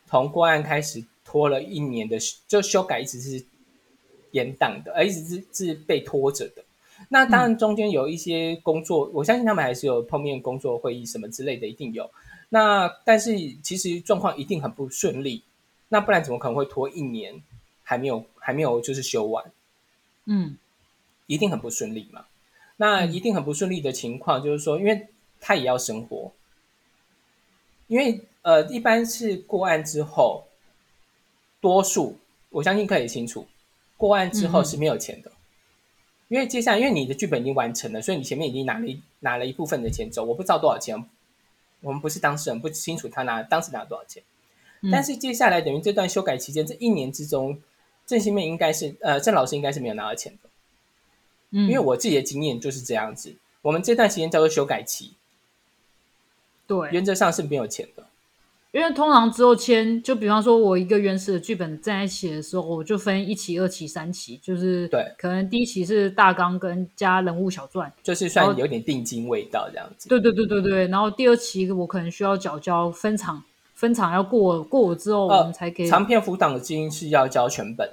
[0.08, 2.18] 从过案开始拖了一年的，
[2.48, 3.46] 就修改一直是
[4.32, 6.64] 延档的，而一直是是被拖着的。
[7.10, 12.10] 那当然中间有一些工作，我相信他们还是有碰面工作会议什么之类的，一定有。
[12.50, 15.44] 那但是其实状况一定很不顺利，
[15.90, 17.40] 那不然怎么可能会拖一年
[17.84, 19.52] 还没有还没有就是修完？
[20.26, 20.58] 嗯
[21.28, 22.26] 一定很不顺利嘛。
[22.78, 25.08] 那一定很不顺利的情况就是说，因为
[25.42, 26.32] 他也要生活，
[27.88, 30.46] 因为呃，一般是过案之后，
[31.60, 32.18] 多数
[32.50, 33.46] 我相信可以清楚，
[33.98, 35.32] 过案之后是没有钱的，
[36.28, 41.04] 因为接下来因为你的剧本已经完成了，所以你前面已经拿了一拿了一部分的钱走，我不知道多少钱，
[41.82, 44.24] 我们不是当事人，不清楚他拿当时拿多少钱。
[44.82, 47.60] 嗯但是接下来等于这段修改期间，这一年之中，
[48.06, 50.47] 郑新妹应该是呃郑老师应该是没有拿到钱的。
[51.52, 55.14] 嗯，因为我自己的经验就是这样子，我们这段时间叫做修改期，
[56.66, 58.04] 对原则上是没有钱的。
[58.74, 70.10] 因为通常之后签，就比方说我一个原始的剧本在一起的时候，我就分一期、二期、三期，就是对，可能第一期是大纲跟加人物小传，就是算有点定金味道这样子。
[70.10, 73.42] 对对对对对，然后第二期我可能需要缴交分场，
[73.74, 75.88] 分场要过过我之后，我们才可以。
[75.88, 77.90] 长篇辅导的金是要交全本，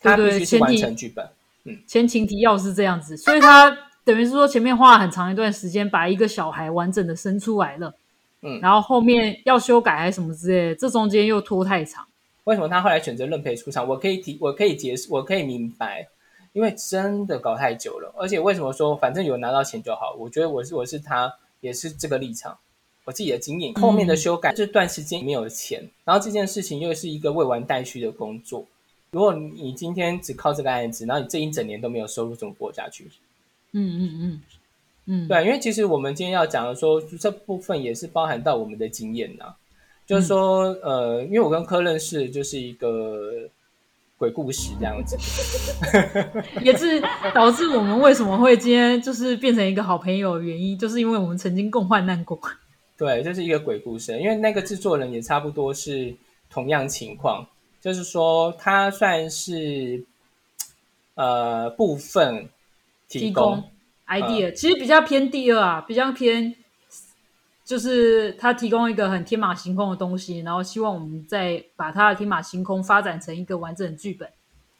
[0.00, 1.28] 他必须是完成剧本。
[1.68, 7.94] 嗯，前情提要是这样子，所以他等于是说前面花了很长一段时间把一个小孩完整的生出来了。
[8.40, 12.06] 嗯，然后后面要修改还是什么之类，这中间又拖太长。
[12.44, 13.86] 为什么他后来选择认赔出场？
[13.86, 16.06] 我可以提，我可以解释，我可以明白，
[16.52, 18.14] 因为真的搞太久了。
[18.16, 20.14] 而且为什么说反正有拿到钱就好？
[20.18, 22.56] 我觉得我是我是他也是这个立场，
[23.04, 23.74] 我自己的经验。
[23.74, 28.64] 后面的修改这段时间没有钱，然后这件事情又是一个未完待续的工作。
[29.10, 33.08] 如果你今天只靠这个案子，然后你这一整年都没有收入，怎么过下去？
[33.72, 34.40] 嗯嗯嗯。
[35.10, 39.54] 嗯，对，因为其实我们今天要讲的说这部分也是包含到我们的经验呐，
[40.06, 43.48] 就是说，呃，因为我跟柯认识就是一个
[44.18, 45.16] 鬼故事这样子，
[46.60, 47.00] 也是
[47.34, 52.38] 导致我们为什么会今天就是变成一个好朋友的原因，就是因为我们曾经共患难过。
[52.98, 56.14] 对，这是一个鬼故事，因为那个制作人也差不多是
[56.50, 57.46] 同样情况，
[57.80, 60.04] 就是说他算是
[61.14, 62.48] 呃部分
[63.08, 63.62] 提供。
[64.06, 66.54] idea 其实比较偏第二啊，比较偏，
[67.62, 74.26] 就是他提供一个很天马行空的东西，然后希望我们再把它的天马行空发展成一个完整的剧本。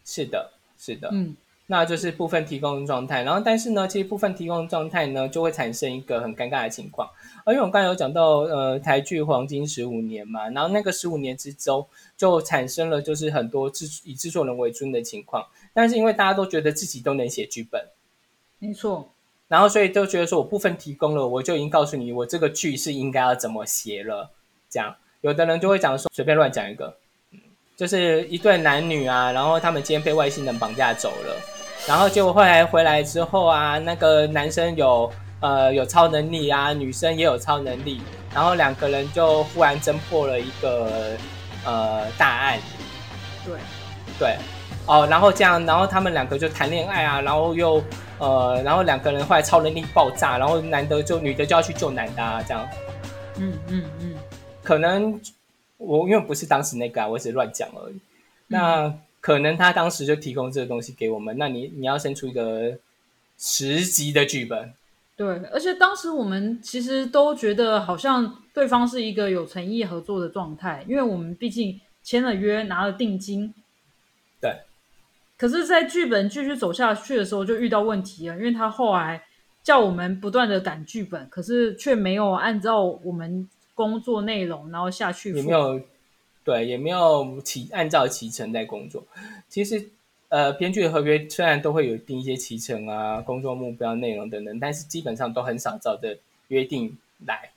[0.02, 1.36] 是的，是的，嗯，
[1.66, 3.22] 那就是部分提供的状态。
[3.22, 7.06] 然后，但是呢，其实部分提供的状态呢，就会产生一个很尴尬的情况。
[7.48, 15.46] 而因为我刚才有讲到，呃，台剧黄金十五年嘛，然后那个十五年之中，就产生了就是很多制以制作人为尊的情况。
[15.72, 17.82] 但是因为大家都觉得自己都能写剧本，
[18.58, 19.08] 没错。
[19.46, 24.30] 然后，所以就觉得说我部分提供了，我就已经告诉你，我这个剧是应该要怎么写了。
[24.68, 26.94] 这样，有的人就会讲说，随便乱讲一个，
[27.74, 31.34] 就是一对男女啊，然后他们今天被外星人绑架走了，
[31.86, 35.10] 然后结果后来回来之后啊，那个男生有
[35.40, 38.00] 呃有超能力啊，女生也有超能力，
[38.34, 41.16] 然后两个人就忽然侦破了一个
[41.64, 42.58] 呃大案。
[43.44, 43.58] 对，
[44.18, 44.36] 对，
[44.86, 47.82] 哦，然后这样，然后他们两个就谈恋爱啊，然后又。
[48.20, 52.68] 呃，然后两个人后来超能力爆炸，然后男的就女的就要去救男的啊，这样。
[53.36, 54.14] 嗯嗯嗯，
[54.60, 55.20] 可能
[55.76, 58.00] 我因为不是当时那个啊，我只是乱讲而已。
[58.48, 62.76] 那可能他当时就提供这个东西给我们，那你你要生出一个
[63.38, 64.74] 十集的剧本。
[65.18, 73.52] 对，而且当时我们其实都觉得好像对方是一个有诚意合作的状态，因为我们毕竟签了约，拿了定金。
[74.40, 74.56] 对。
[75.36, 78.36] 可是，在剧本继续走下去的时候，就遇到问题了。
[78.36, 79.20] 因为他后来
[79.64, 85.80] 叫我们不断的赶剧本，可是却没有按照我们工作内容，然后下去也没有
[86.44, 89.04] 对，也没有提按照提成在工作。
[89.48, 89.90] 其实，
[90.28, 96.16] 呃，编剧的合约虽然都会有定一些提成啊、工作目标、内容等等，但是基本上都很少照着
[96.48, 97.50] 约定来，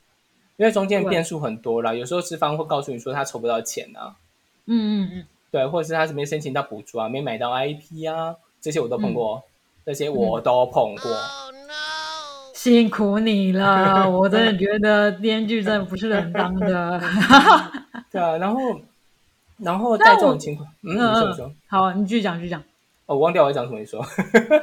[0.58, 1.94] 因为中间变数很多啦。
[1.94, 4.16] 有时候资方会告诉你说他筹不到钱啊。
[4.66, 5.26] 嗯嗯嗯。
[5.52, 9.44] 对，或者是他是没申请到补助啊，没买到 IP 啊，这些我都碰过，
[9.86, 11.12] 这些我都碰过。
[12.54, 17.02] 辛苦你了， 我真的觉得编剧真的不是人当的。
[18.10, 18.80] 对啊，然后，
[19.62, 22.60] 然后在这种情况，嗯，你说说，好，你继续讲，继续讲。
[23.06, 24.02] 哦，我忘掉我要讲什么，你说。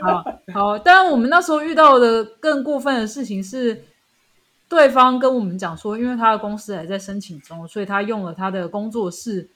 [0.01, 3.85] 好 好，当然我们那时候遇到的更过分的事情是，
[4.69, 9.51] 对方跟我们讲说，因为他的公司还在申请中，所以他用了他的工作室。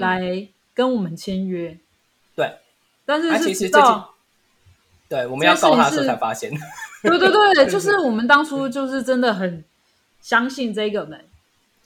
[0.00, 1.78] 来跟我们签约，
[2.36, 2.58] 对，
[3.06, 4.12] 但是是知道，
[5.08, 6.50] 对，我们要告他时候才发现，
[7.02, 9.64] 对 对对， 就是我们当初就是真的很
[10.20, 11.24] 相信这个门，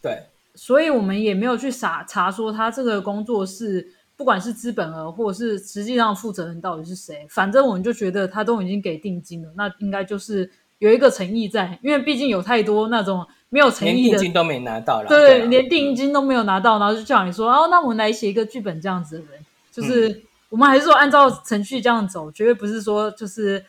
[0.02, 0.24] 对，
[0.54, 3.86] 所以我们也没有去查查说他这个工作室，
[4.16, 13.26] 不管是资本额或者是实际上负责人到底是谁，反正我们就觉得他都已经给定金了，那应该就是有一个诚意在，因为毕竟有太多那种。
[13.54, 15.08] 没有诚意的，连定金都没拿到了。
[15.08, 23.62] 对，连定金都没有拿到，然后就叫你说，哦，那我们来写一个剧本这样子的人，就是我们还是说按照程序这样走，绝对不是说就是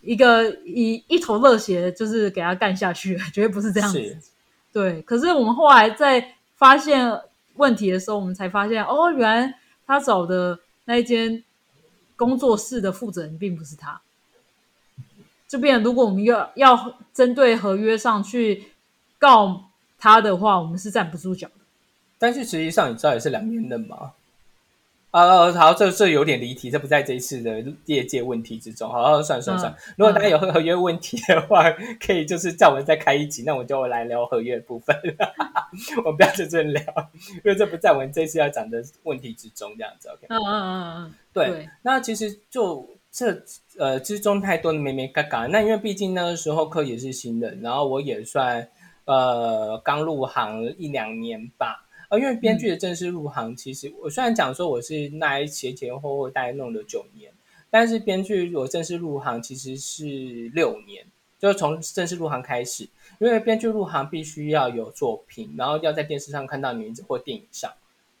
[0.00, 4.16] 一个一一头热血，就是给他干下去，绝对不是这样子。
[4.72, 7.20] 对，可是我们后来在发现
[7.54, 9.54] 问题的时候，我们才发现，哦，原来
[9.86, 11.42] 他找的那一间
[12.16, 14.00] 工作室的负责人并不是他。
[15.46, 18.72] 这边如果我们要要针对合约上去。
[19.20, 19.64] 告
[19.98, 21.54] 他的话，我们是站不住脚的。
[22.20, 24.12] 但是实际上，你知道也是两面的嘛？
[25.10, 28.90] 呃，好，这这有点离题，这不在这一次的业界问题之中。
[28.90, 29.78] 好，算了算了算了。
[29.96, 31.64] 如果大家有合合约问题的话，
[31.98, 34.94] 可以就是叫我们再开一集，那我就来聊合约的部分。
[36.04, 36.82] 我不要在这聊，
[37.36, 40.10] 因为这不在我们这次要讲的问题之中，这样子。
[40.10, 40.26] OK。
[40.28, 41.68] 嗯嗯嗯嗯，对。
[41.80, 43.42] 那其实就这
[43.78, 45.46] 呃之中太多的咩咩嘎嘎。
[45.46, 48.68] 那因为毕竟那个时候课也是新人，然后我也算
[49.06, 51.86] 呃刚入行一两年吧。
[52.08, 57.30] 呃，因为编剧的正式入行，其实我虽然讲说我是那一前前后后大概弄了九年，
[57.70, 61.04] 但是编剧我正式入行其实是六年，
[61.38, 62.88] 就是从正式入行开始。
[63.18, 67.70] 因为编剧入行必须要有作品，然后要在电视上看到名字或电影上。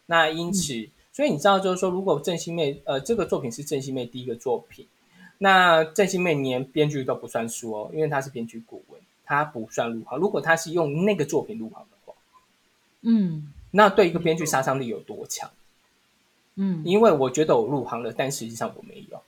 [0.06, 4.86] 那因此，所以你知道，就是说，如果郑欣妹呃这个作品是郑欣妹第一个作品，
[5.38, 10.18] 那郑欣妹连编剧都不算数哦，因为她是编剧顾问，她不算入行。
[10.18, 12.14] 如果她是用那个作品入行的话，
[13.02, 13.52] 嗯。
[13.70, 15.50] 那对一个编剧杀伤力有多强？
[16.56, 19.22] 嗯，因为我觉得我入行了，但实际上我没有。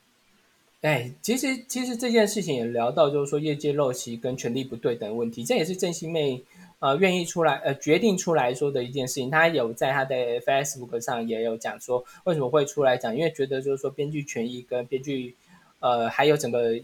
[0.80, 6.42] 哎，其实其实这件事情也聊到，就是说业界陋习跟权力不对等问题，这也是郑欣妹
[6.78, 9.30] 呃愿意出来呃决定出来说的一件事情。
[9.30, 13.14] 她有在她的 Facebook 上也有讲说，为什么会出来讲？
[13.14, 15.36] 因为觉得就是说编剧权益跟编剧
[15.80, 16.80] 呃还有整个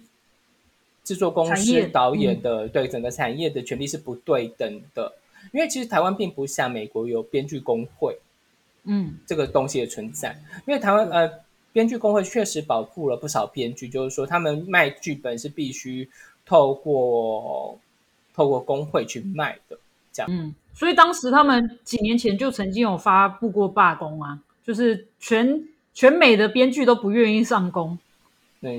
[1.03, 5.15] 制作公司导演的对整个产业的权利是不对等的。
[5.53, 8.19] 因为其实台湾并不像美国有编剧工会，
[8.85, 10.37] 嗯，这个东西的存在。
[10.67, 11.31] 因为台湾呃，
[11.73, 16.09] 编剧工会确实保护了不少编剧，就是说他们卖剧本是必须
[16.45, 17.79] 透过
[18.35, 19.79] 透过工会去卖的，
[20.13, 20.31] 这样。
[20.31, 25.63] 嗯，所以当时他们几年前就曾经有发布过罢工啊，就是全
[25.95, 27.99] 全美的编剧都不愿意上工，
[28.61, 28.79] 对，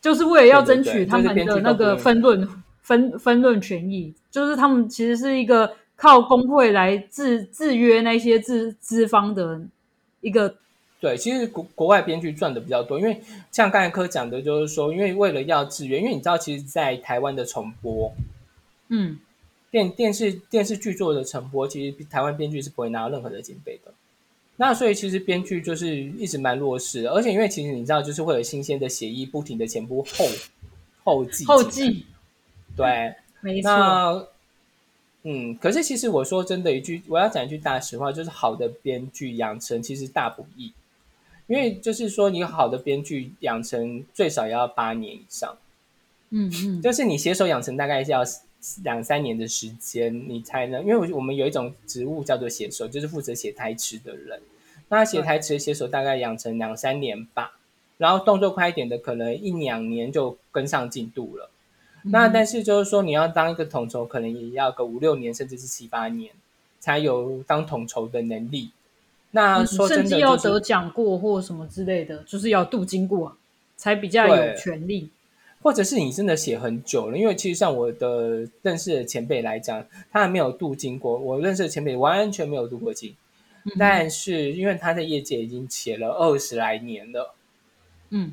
[0.00, 2.48] 就是为了要争取他们的那个分论。
[2.82, 9.60] 分分论权益，就是他们其实是一个靠工会来制制约那些资资方的
[10.20, 10.54] 一个。
[11.00, 13.20] 对，其实国国外编剧赚的比较多，因为
[13.50, 18.12] 像刚才科讲的，就是说，因为为了要制约，因为你知道，其实，在台湾的重播，
[18.86, 19.18] 嗯，
[19.68, 23.92] 电电视电视剧作的重播，其实台湾编剧是不会拿到任何的经费的。
[24.54, 30.24] 那所以其实编剧就是一直蛮弱势，而且因为其实你知道，就是会有新鲜的协议，不停的前播后
[31.02, 32.06] 后继后继。
[32.76, 34.28] 对， 没错。
[35.24, 40.72] 嗯，可是其实我说真的一句，我要讲一句大实话，就是好的编剧养成其实大不易，
[41.46, 45.56] 因为就是说你好的编剧养成最少要八年以上。
[46.30, 48.22] 嗯嗯，就是你写手养成大概是要
[48.82, 54.42] 两三年的时间，你才能，因为我们有一种职务叫做写手，就是负责写台词的人。
[54.88, 57.56] 那写台词的写手大概养成两三年吧，
[57.96, 61.48] 然后动作快一点的，可能一两年就跟上进度了。
[62.02, 66.32] 那但是就是说，你要当一个统筹，可能也要个五六年，甚至是七八年，
[66.80, 68.70] 才有当统筹的能力。
[69.30, 73.36] 那说真的，要得奖过或什么之类的，就是要镀金过，
[73.76, 75.10] 才比较有权利。
[75.62, 81.16] 或者是你真的写很久了，因为其实像我的认识的前辈来讲，他还没有镀金过。
[81.16, 83.14] 我认识的前辈完全没有镀过金，
[83.78, 87.34] 但是因为他在业界已经写了二十来年了，
[88.10, 88.32] 嗯。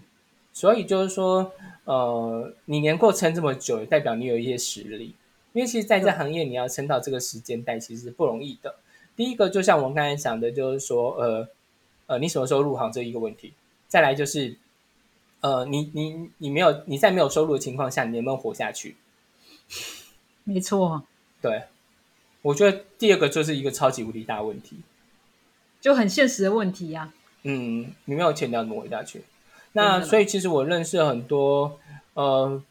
[0.51, 1.51] 所以就是说，
[1.85, 5.15] 呃，你能够撑这么久，代表你有一些实力。
[5.53, 8.75] 因为其实在这行业，你要撑到这个时间带，其实是不容易的。
[9.15, 11.47] 第一个，就像我们刚才讲的，就是说，呃，
[12.07, 13.53] 呃，你什么时候入行这一个问题。
[13.87, 14.55] 再来就是，
[15.41, 18.95] 呃，你你你没有你在没有收入的情况下，你能不能活下去？
[20.43, 21.03] 没错。
[21.41, 21.63] 对，
[22.43, 24.77] 我觉得第二个就是一个超级无敌大问题，
[25.81, 27.11] 就很现实的问题呀。
[27.43, 29.23] 嗯，你没有钱，你要怎么活下去？
[29.73, 31.79] 那所以其实我认识很多，
[32.15, 32.61] 呃，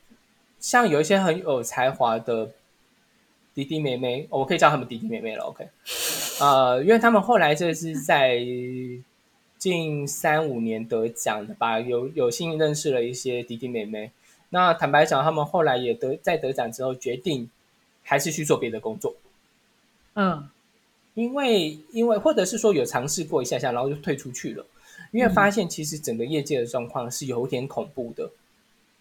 [0.59, 2.51] 像有一些很有才华的
[3.55, 5.69] 弟弟妹妹，我可以叫他们弟弟妹妹了，OK？
[6.41, 8.41] 呃，因为他们后来这是在
[9.59, 14.11] 近三五年得奖的吧，有有幸认识了一些弟弟妹妹。
[14.51, 17.49] 那坦白讲，他们后来也得在得奖之后，决定
[18.03, 19.15] 还是去做别的工作。
[20.15, 20.49] 嗯，
[21.15, 24.67] 因为因为或者是说有尝试过一下下，然后就退出去了。
[25.11, 28.31] 因为发现其实整个业界的状况是有点恐怖的，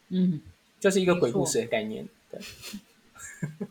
[0.10, 0.42] 嗯，
[0.80, 2.08] 就是一个鬼故事的概念。
[2.32, 2.40] 对，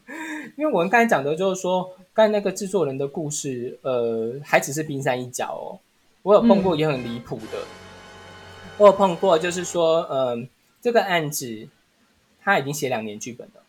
[0.57, 5.81] 因为我们刚才讲的就是说，刚才那个制作人的故事，呃，还只是冰山一角哦。
[6.23, 7.65] 我有碰过也很离谱的，
[8.79, 10.49] 我有碰过，就是说，嗯，
[10.83, 11.69] 这个案子
[12.43, 13.63] 他已经写两年剧本了，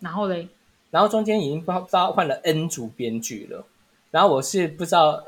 [0.00, 0.48] 然后嘞，
[0.90, 3.66] 然后中间已经不知道换了 N 组编剧了，
[4.10, 5.24] 然后我是不知道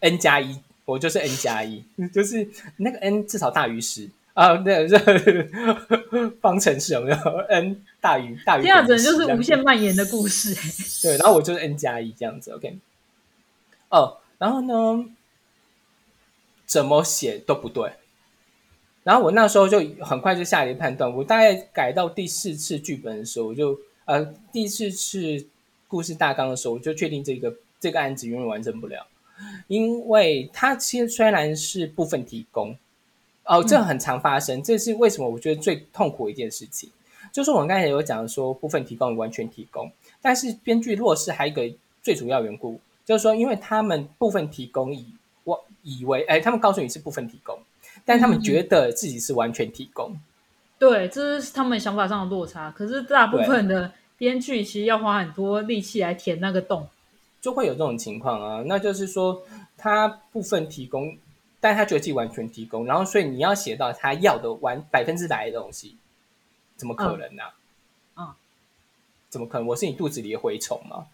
[0.00, 0.60] N 加一。
[0.84, 1.82] 我就是 n 加一，
[2.12, 7.16] 就是那个 n 至少大于十啊，那个 方程式有没有
[7.48, 8.62] n 大于大于？
[8.62, 10.54] 第二种就是无限蔓延的故事。
[11.06, 12.76] 对，然后我就是 n 加一这样子，OK。
[13.88, 15.06] 哦，然后呢，
[16.66, 17.92] 怎么写都不对。
[19.04, 25.46] 然后我那时候就很快就下了一判断，我大概改到第四次剧本的时候，我就呃第四次
[25.86, 29.06] 故事大纲的时候，我就确定这个这个案子永远完成不了，
[29.66, 32.76] 因为它其实虽然是部分提供，
[33.44, 35.28] 哦，这很常发生，这是为什么？
[35.28, 36.90] 我觉得最痛苦的一件事情，
[37.32, 45.06] 就是我们刚才有讲说部分提供与完全提供，但是编剧弱势还有一个最主要缘故，就是说因为他们部分提供以
[45.44, 47.58] 我以为，哎，他们告诉你是部分提供。
[48.04, 50.14] 但他们觉得自己是完全提供，
[50.78, 52.70] 对，这是他们想法上的落差。
[52.72, 56.86] 可是大部分的编剧其实要花很多力气来填那个洞，
[57.44, 58.62] 就会有这种情况啊。
[58.64, 59.42] 那就是说，
[59.76, 61.14] 他部分提供，
[61.60, 65.96] 但他觉得自己完全提供，然后所以你要写到他要的完百分之百的东西，
[66.76, 67.42] 怎么可能呢？
[68.16, 68.28] 嗯，
[69.28, 69.66] 怎么可能？
[69.66, 71.06] 我是你肚子里的蛔虫吗？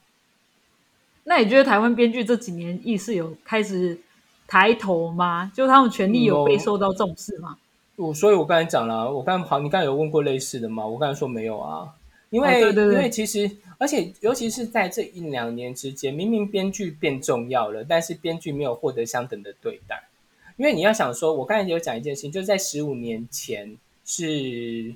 [1.24, 3.99] 那你觉得台湾编剧这几年意识有开始？
[4.53, 5.49] 抬头吗？
[5.55, 7.57] 就他们权利有被受到重视吗？
[7.95, 10.85] 我所以，我刚才讲了，我刚好，你刚才有问过类似的吗？
[10.85, 11.95] 我刚才说没有啊，
[12.31, 20.09] 因为因为其实，而且尤其是在这一两年之间，明明编剧变重要了，但是编剧没有获得相等的对待。
[20.57, 24.95] 因为你要想说，我刚才有讲一件事情，就是在十五年前是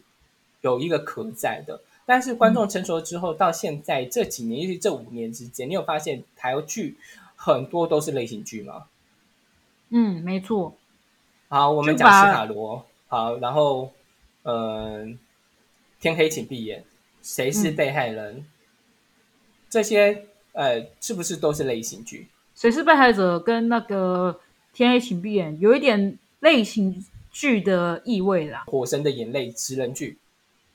[0.61, 6.97] 有一个可在的，但是观众成熟之后，到现在这几年，尤其这五年之间，你有发现台剧
[7.35, 8.87] 很多都是类型剧吗？
[9.89, 10.75] 嗯，没错。
[11.49, 12.85] 好，我们讲斯卡罗。
[13.09, 13.91] 好，然后，
[14.43, 15.19] 嗯，
[16.01, 16.85] 天黑请闭眼，
[17.25, 18.45] 谁是被害人？
[19.69, 22.29] 这些，呃，是不是都是类型剧？
[22.55, 23.41] 谁是被害者？
[23.41, 24.39] 跟那个
[24.73, 28.65] 天黑请闭眼有一点类型剧的意味啦。
[28.67, 30.19] 火神的眼泪，食人剧。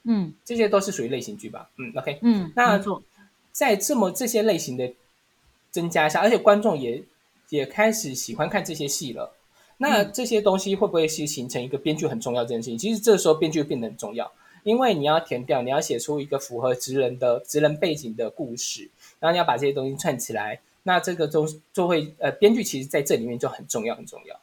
[0.04, 1.70] 嗯，这些都是属于类型剧吧？
[1.78, 2.20] 嗯，OK。
[2.24, 3.02] 嗯，那错。
[3.52, 4.92] 在这么这些类型的
[5.72, 7.02] 增加下，而且观众也。
[7.50, 9.36] 也开始喜欢看这些戏了，
[9.78, 12.78] 那这些东西会不会是形成一个编剧很重要这件事情？
[12.78, 14.32] 其实这时候编剧变得很重要，
[14.64, 18.90] 因为你要填掉，你要写出一个符合职人的职人背景的故事，
[19.20, 24.40] 然后你要把这些东西串起来，那这个就就会呃，编剧其实在这里面就很重要很重要。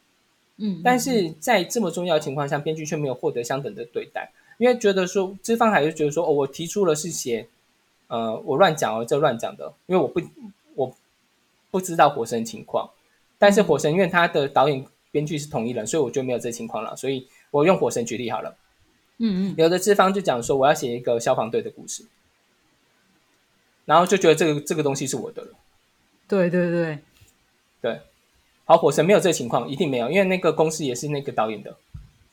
[0.59, 7.47] 嗯，但是在这么重要的情况下，编剧却没有获得相等的对待，因为觉得说资方还是觉得说哦，我提出了是写
[8.09, 10.21] 呃，我乱讲哦，这乱讲的，因为我不
[10.75, 10.97] 我
[11.71, 12.89] 不知道火神情况。
[13.39, 16.97] 但是火神因为他的导演编剧是同一人，所以我就没有这情况了。
[16.97, 18.57] 所以我用火神举例好了。
[19.19, 22.05] 嗯嗯，有的资方就讲说我要写一个消防队的故事，
[23.85, 25.49] 然后就觉得这个这个东西是我的了。
[26.29, 26.99] 对对对
[27.81, 28.01] 对，
[28.65, 31.77] 好，火神没有这情况，一定没有，因为那个公司也是那个导演的。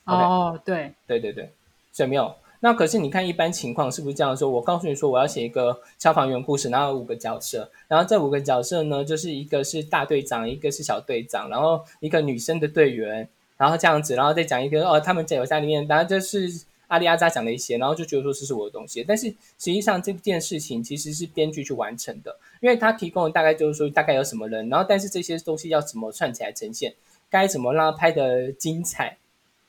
[0.04, 1.50] 哦，对对对对，
[1.92, 2.34] 所以没有。
[2.60, 4.48] 那可是你看，一般情况是不是这样说？
[4.48, 13.28] 我告诉你说，我要写一个消防员故事，然后五个角色，然后这五个角色呢，就是一个是大队长，一个是小队长，然后一个女生的队员，
[13.58, 16.50] 然后这样子，然后再讲一个哦，他们在游在里面，然后就是
[16.94, 19.02] 阿里阿扎讲的一些，然后就觉得说这是我的东西。
[19.02, 26.94] 但是实际上这件事情其实是编剧去完成的，因为他提供的大概就是说大概有什么人，然后但是这些东西要怎么串起来呈现，
[27.28, 29.18] 该怎么让他拍的精彩，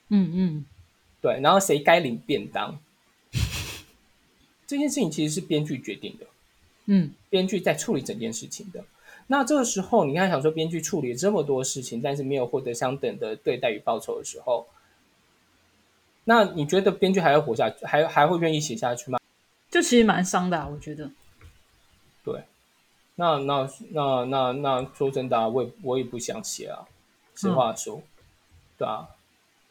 [0.09, 0.65] 嗯嗯，
[1.19, 2.79] 对，然后谁该领便当。
[4.67, 6.25] 这件事情其实是编剧决定的，
[6.85, 8.83] 嗯，编剧在处理整件事情的。
[9.27, 14.67] 那这个时候，你看，想说编剧处理这么多事情，但是没有获得相等的对待与报酬的时候，
[16.25, 19.19] 那你觉得编剧还要活下去，还还会愿意写下去吗？
[19.71, 21.09] 就其实蛮伤的，我觉得。
[22.23, 22.43] 对，
[23.15, 26.85] 那那那那那说真的，我也我也不想写啊，
[27.35, 28.01] 实话说，
[28.77, 29.07] 对啊，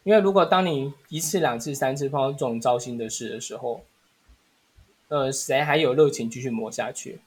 [0.03, 3.83] 因为如果当你一次、两次、三次碰到这种糟心的事的时候，
[5.09, 7.19] 呃，谁还有热情继续磨下去？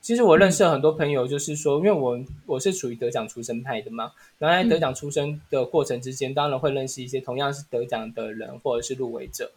[0.00, 9.52] 其实我认识很多朋友，就是说，因为我我是属于得奖出身派的嘛，然后在得奖出身的过程之间，当然会认识一些同样是得奖的人或者是入围者。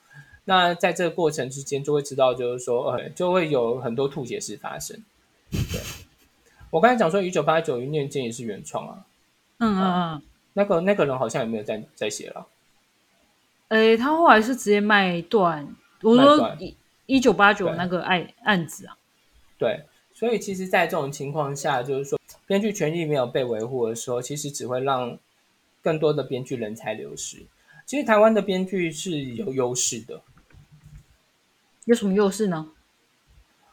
[0.45, 5.01] 那在这个过程之间，就会知道，就是说，呃，就会有很多吐血事发生。
[5.49, 5.79] 对，
[6.69, 9.05] 我刚才讲说，一九八九一念间也是原创啊。
[9.59, 10.21] 嗯嗯嗯，
[10.51, 12.45] 那个那个人好像也没有在在写了。
[13.69, 15.65] 诶，他后来是直接卖断。
[16.01, 16.57] 我说
[17.05, 18.97] 一九八九那个案案子啊，
[19.57, 19.85] 对，
[20.23, 22.17] 所以其实，在这种情况下，就是说，
[22.47, 25.19] 编剧权益没有被维护的时候，其实只会让
[25.81, 27.39] 更多的编剧人才流失。
[27.85, 30.21] 其实，台湾的编剧是有优势的，
[31.83, 32.71] 有什么优势呢？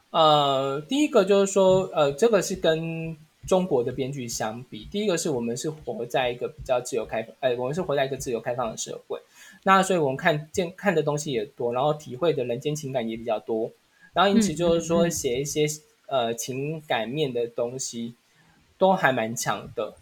[0.09, 3.15] 呃，第一个就是说，呃，这个是跟
[3.47, 9.17] 中国的编剧相比，第一个是我们是活在一个比较自由开放，哎，我们是活在一个自由开放的社会。
[9.63, 13.71] 那所以我们看见看的东西也多，然后体会的人间情感也比较多，
[14.11, 15.65] 然后因此就是说写一些
[16.11, 18.15] 呃情感面的东西
[18.77, 19.95] 都还蛮强的。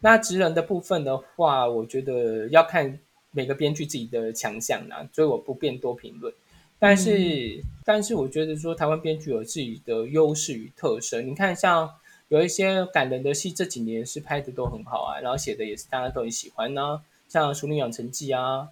[0.00, 2.98] 那职人的部分的话，我觉得要看
[3.30, 6.34] 每个编剧自己的强项啦，所以我不便多评论。
[6.80, 11.22] 但是，但是我觉得说台湾编剧有自己的优势与特色。
[11.22, 11.88] 你看，像
[12.26, 18.68] 有一些感人的戏，这几年是拍的都很好啊，然后写的也是大家都很喜欢呢，像《熟女养成记》啊，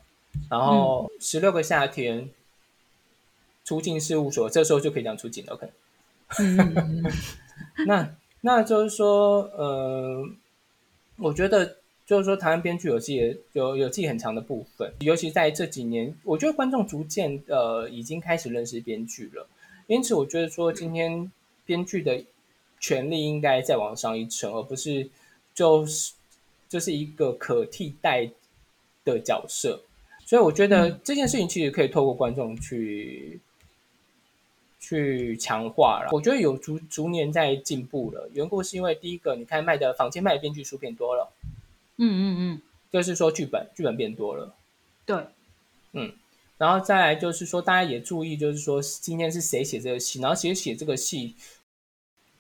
[0.51, 2.23] 然后《十六个夏天》、
[3.65, 5.73] 《出境事务所》，这时候就可以讲出境了，可能。
[7.87, 10.25] 那那就是说，呃，
[11.17, 11.77] 我觉得。
[12.07, 19.47] 就是说，台湾编剧有自己有有自己很强的部分，尤其在这几年，我觉得观众逐渐呃已经开始认识编剧了。
[19.87, 21.31] 因此，我觉得说今天
[21.65, 22.21] 编剧的
[22.81, 25.09] 权利应该再往上一层，而不是
[25.55, 26.13] 就是
[26.69, 28.29] 就是一个可替代
[29.05, 29.81] 的角色。
[30.27, 33.39] 所以，我觉得这件事情其实可以透过观众去
[34.91, 36.09] 去强化了。
[36.11, 38.29] 我觉得有逐逐年在进步了。
[38.35, 41.33] 缘故是因为第一个，你看卖的房间卖的编剧书变多了。
[41.99, 44.53] 嗯嗯嗯，就是说剧本剧本变多了，
[45.07, 45.17] 对，
[45.93, 46.13] 嗯，
[46.59, 51.37] 然后再来就是说大家也注意，就是说今天是谁写这个戏，然后谁写这个戏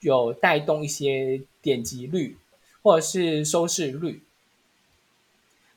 [0.01, 2.37] 有带动一些点击率
[2.83, 4.23] 或者是收视率，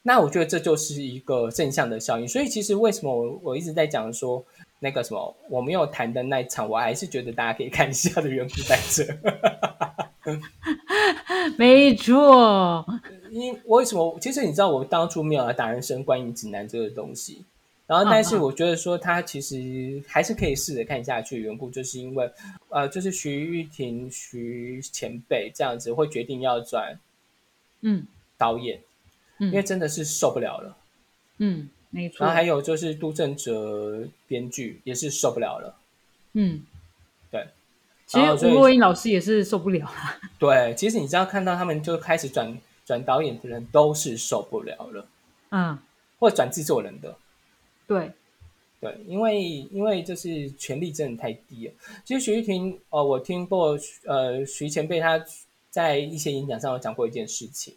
[0.04, 2.28] 那我觉得这就是一个正向的效应。
[2.28, 4.45] 所以其实为什么我我一直在讲说
[4.80, 9.04] 那个什么我没有谈的那一场，我还是觉得大家可以看一下的缘故在这。
[11.58, 12.86] 没错。
[13.32, 14.16] 因为什么？
[14.22, 17.43] 其实你知道，我当初没有来打人生观影指南这个东西，
[17.88, 21.41] 然后但是我觉得说他其实还是可以试着看下去。
[21.41, 22.32] 缘故就是因为，
[22.70, 26.99] 呃，就是徐玉婷徐前辈这样子会决定要转，
[27.82, 28.06] 嗯，
[28.38, 28.80] 导演，
[29.40, 30.78] 因为真的是受不了了，
[31.38, 32.26] 嗯，没错。
[32.26, 35.76] 然后还有就是杜正哲编剧也是受不了了，
[36.34, 36.64] 嗯，
[37.32, 37.48] 对。
[38.06, 40.20] 其实吴若英老师也是受不了了。
[40.40, 42.58] 对，其实你知道看到他们就开始转。
[42.86, 45.08] 转导演的人都是受不了了，
[45.52, 45.80] 嗯，
[46.20, 47.16] 或转制作人的，
[47.88, 48.12] 对，
[48.82, 51.74] 对，因为因为就是权力真的太低了。
[52.04, 55.18] 其实徐玉婷，哦，我听过，呃，徐前辈他
[55.70, 57.74] 在一些演讲上有讲过一件事情，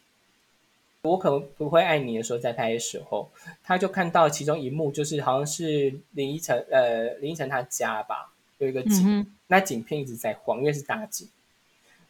[1.07, 3.31] 我可能不会爱你的时候，在拍的时候，
[3.63, 11.29] 他就看到其中一幕，就是好像是林依晨，呃，林依晨他家吧，有一个景，那景片一直在晃，因为是大景。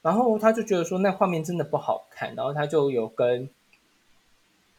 [0.03, 3.49] 然后他就觉得说那画面真的不好看，然后他就有跟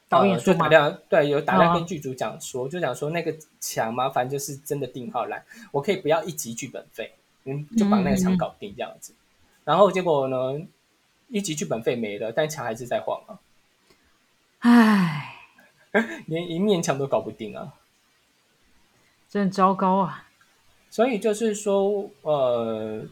[0.08, 7.12] 导演就打量对有打量跟剧组讲说，就讲说那个墙麻烦就是真的定好来，我可以不要一集剧本费，
[7.44, 9.12] 嗯，就把那个墙搞定这样子。
[9.64, 10.58] 然后结果呢，
[11.28, 13.38] 一集剧本费没了，但墙还是在晃啊，
[14.60, 15.34] 唉，
[16.26, 17.74] 连一面墙都搞不定啊，
[19.28, 20.28] 真糟糕啊！
[20.90, 23.06] 所以就是说，呃。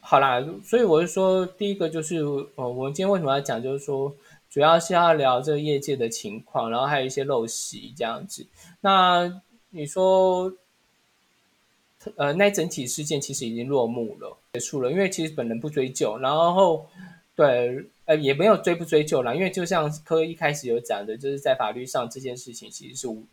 [0.00, 2.16] 好啦，所以我是说，第一个就是，
[2.54, 4.10] 呃，我们今天为什么要讲，就是说，
[4.48, 8.46] 主要是要聊这个业界的情况，然后还有一些陋习这样子。
[8.80, 10.50] 那你说，
[12.16, 16.88] 呃，那整体事件其实已经落幕了，结束了，因为其实本人不追究，然后
[17.36, 23.24] 对，呃，也没有追不追究了，因为就像科一开始有讲的，就是在法律上这件事情其实是无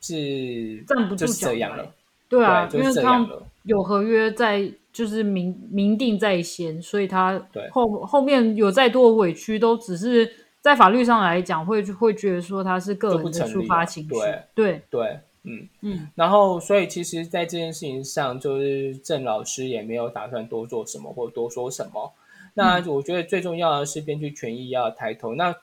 [0.00, 1.92] 是站不住这样了，
[2.28, 3.28] 对啊，因为他
[3.64, 4.72] 有合约在。
[4.92, 14.10] 就是明明定在先，所以他后后面有再多的委屈，都只是在法律上来讲，会会觉得说他是个人的抒发情绪。
[14.54, 16.08] 对对，嗯嗯。
[16.14, 22.12] 然后，所以其实，在这件事情上，就是郑老师也没有打算多做什么或多说什么。
[22.54, 25.34] 那我觉得最重要的是编剧权益要抬头。
[25.34, 25.54] 那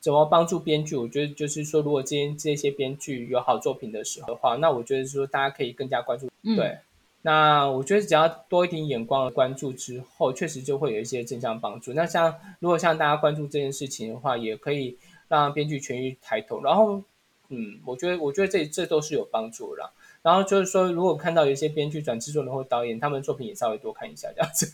[0.00, 0.96] 怎么帮助编剧？
[0.96, 6.30] 我觉得就是说，如果今天这些编剧有好作品的时候的话，那我觉得说大家可以更加关注。
[6.42, 6.78] 对。
[7.22, 11.92] 那我觉得只要多一点眼光的关注之后，确实就会有一些正向帮助。
[11.92, 14.96] 那像如果像大家关注这件事情的话，也可以
[15.26, 16.62] 让编剧权益抬头。
[16.62, 17.02] 然后，
[17.48, 19.90] 嗯，我觉得我觉得这这都是有帮助的。
[20.22, 24.72] 然后就是说，如果看到有一些编剧转制作人或导演，他们作品也稍微多看一下这样子。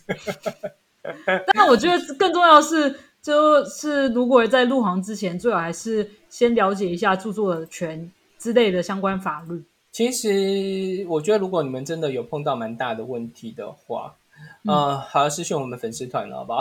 [1.55, 9.63] 但我觉得更重要的是，就是如果在入行之前，最好还是先了解一下著作权之类的相关法律。
[9.91, 14.15] 其实我觉得，如果你们真的有碰到蛮大的问题的话，
[14.67, 16.61] 呃，好私信我们粉丝团了，好不好？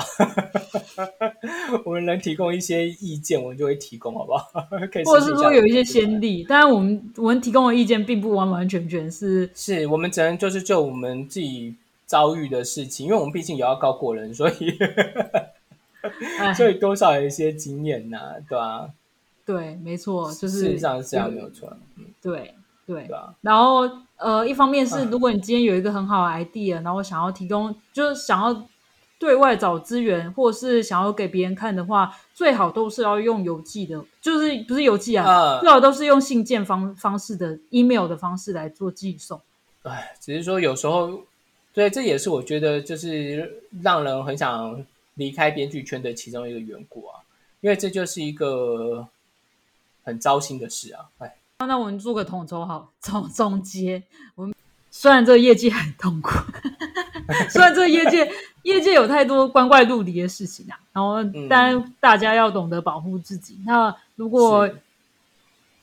[1.86, 4.52] 我们能提供一些意见，我们就会提供，好不好？
[4.92, 11.74] 可以，或者是说有一些先例，当然我们我们提供的意见并不完完全全是，是我们只能就是就我们自己
[12.12, 14.78] 遭遇的事情，因为我们毕竟也要告过人， 所以
[16.56, 18.90] 所以多少有一些经验呐，对吧？
[19.46, 22.54] 对，没错，就是事实上是这样没有错，嗯，对。
[22.88, 23.08] 对，
[23.40, 28.68] 然后呃，一方面是如果你今天有一个很好的 idea，然后想要提供，就是想要
[29.18, 39.40] 对外找资源，或是想要给别人看的话，最好都是要用邮寄的，就是不是邮寄啊，最好都是用信件方方式的 email 的方式来做寄送。
[39.84, 41.22] 哎，只是说有时候，
[41.74, 44.84] 对，这也是我觉得就是让人很想
[45.16, 47.20] 离开编剧圈的其中一个缘故啊，
[47.62, 49.08] 因为这就是一个
[50.04, 51.06] 很糟心的事啊。
[51.20, 54.04] 哎，那我们做个统筹好总总结，
[54.36, 54.54] 我们
[54.90, 56.32] 虽然这个业绩很痛苦。
[57.50, 58.30] 虽然这个业界
[58.64, 63.58] 业界有太多光怪陆离的事情啊，然后当然大家要懂得保护自己。
[63.66, 64.70] 那如果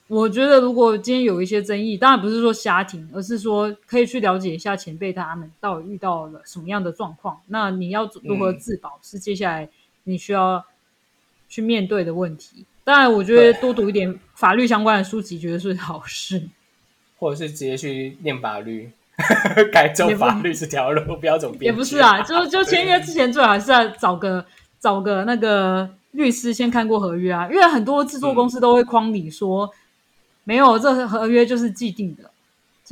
[0.09, 7.39] 我觉得如果今天有一些争议，当然不是说瞎听，而是说可以去了解一下前辈他们到底遇到了什么样的状况。
[7.47, 9.69] 那你要如何自保，是接下来
[10.05, 10.65] 你需要
[11.49, 12.65] 去面对的问题。
[12.85, 16.49] 当然，我觉得多读一点法律相关的书籍，觉得是好事，
[17.19, 18.91] 或者是直接去念法律。
[19.73, 24.47] 改走法律这条路，不要走也不是啊，就就签约之前最好还是要找个
[24.79, 29.69] 找个那个律师先看过合约啊，因为很多制作公司都会框你说
[30.49, 32.31] 没有，这合约就是既定的。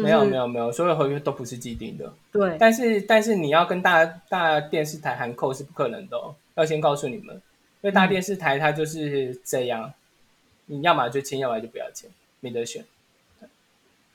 [0.04, 2.12] 没有没有没有，所有合约都不是既定的。
[2.30, 6.20] 对，但是但是你要跟大大电视台含扣是不可能的，
[6.56, 9.90] 要先告诉你们，因为大电视台它就是这样，
[10.66, 12.84] 你要么就签，要么就不要签，没得选。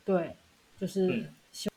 [0.05, 0.35] 对，
[0.79, 1.25] 就是。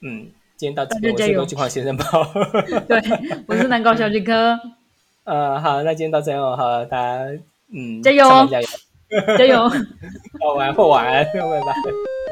[0.02, 2.04] 嗯，今天到这边，我是高金华先生包。
[2.86, 3.00] 对，
[3.46, 4.60] 我是南高小杰哥。
[5.24, 7.40] 呃，好，那今天到这哦，好，大家
[7.70, 8.68] 嗯，加油，加油，
[9.38, 9.68] 加油，
[10.40, 12.23] 好玩，不玩，拜拜。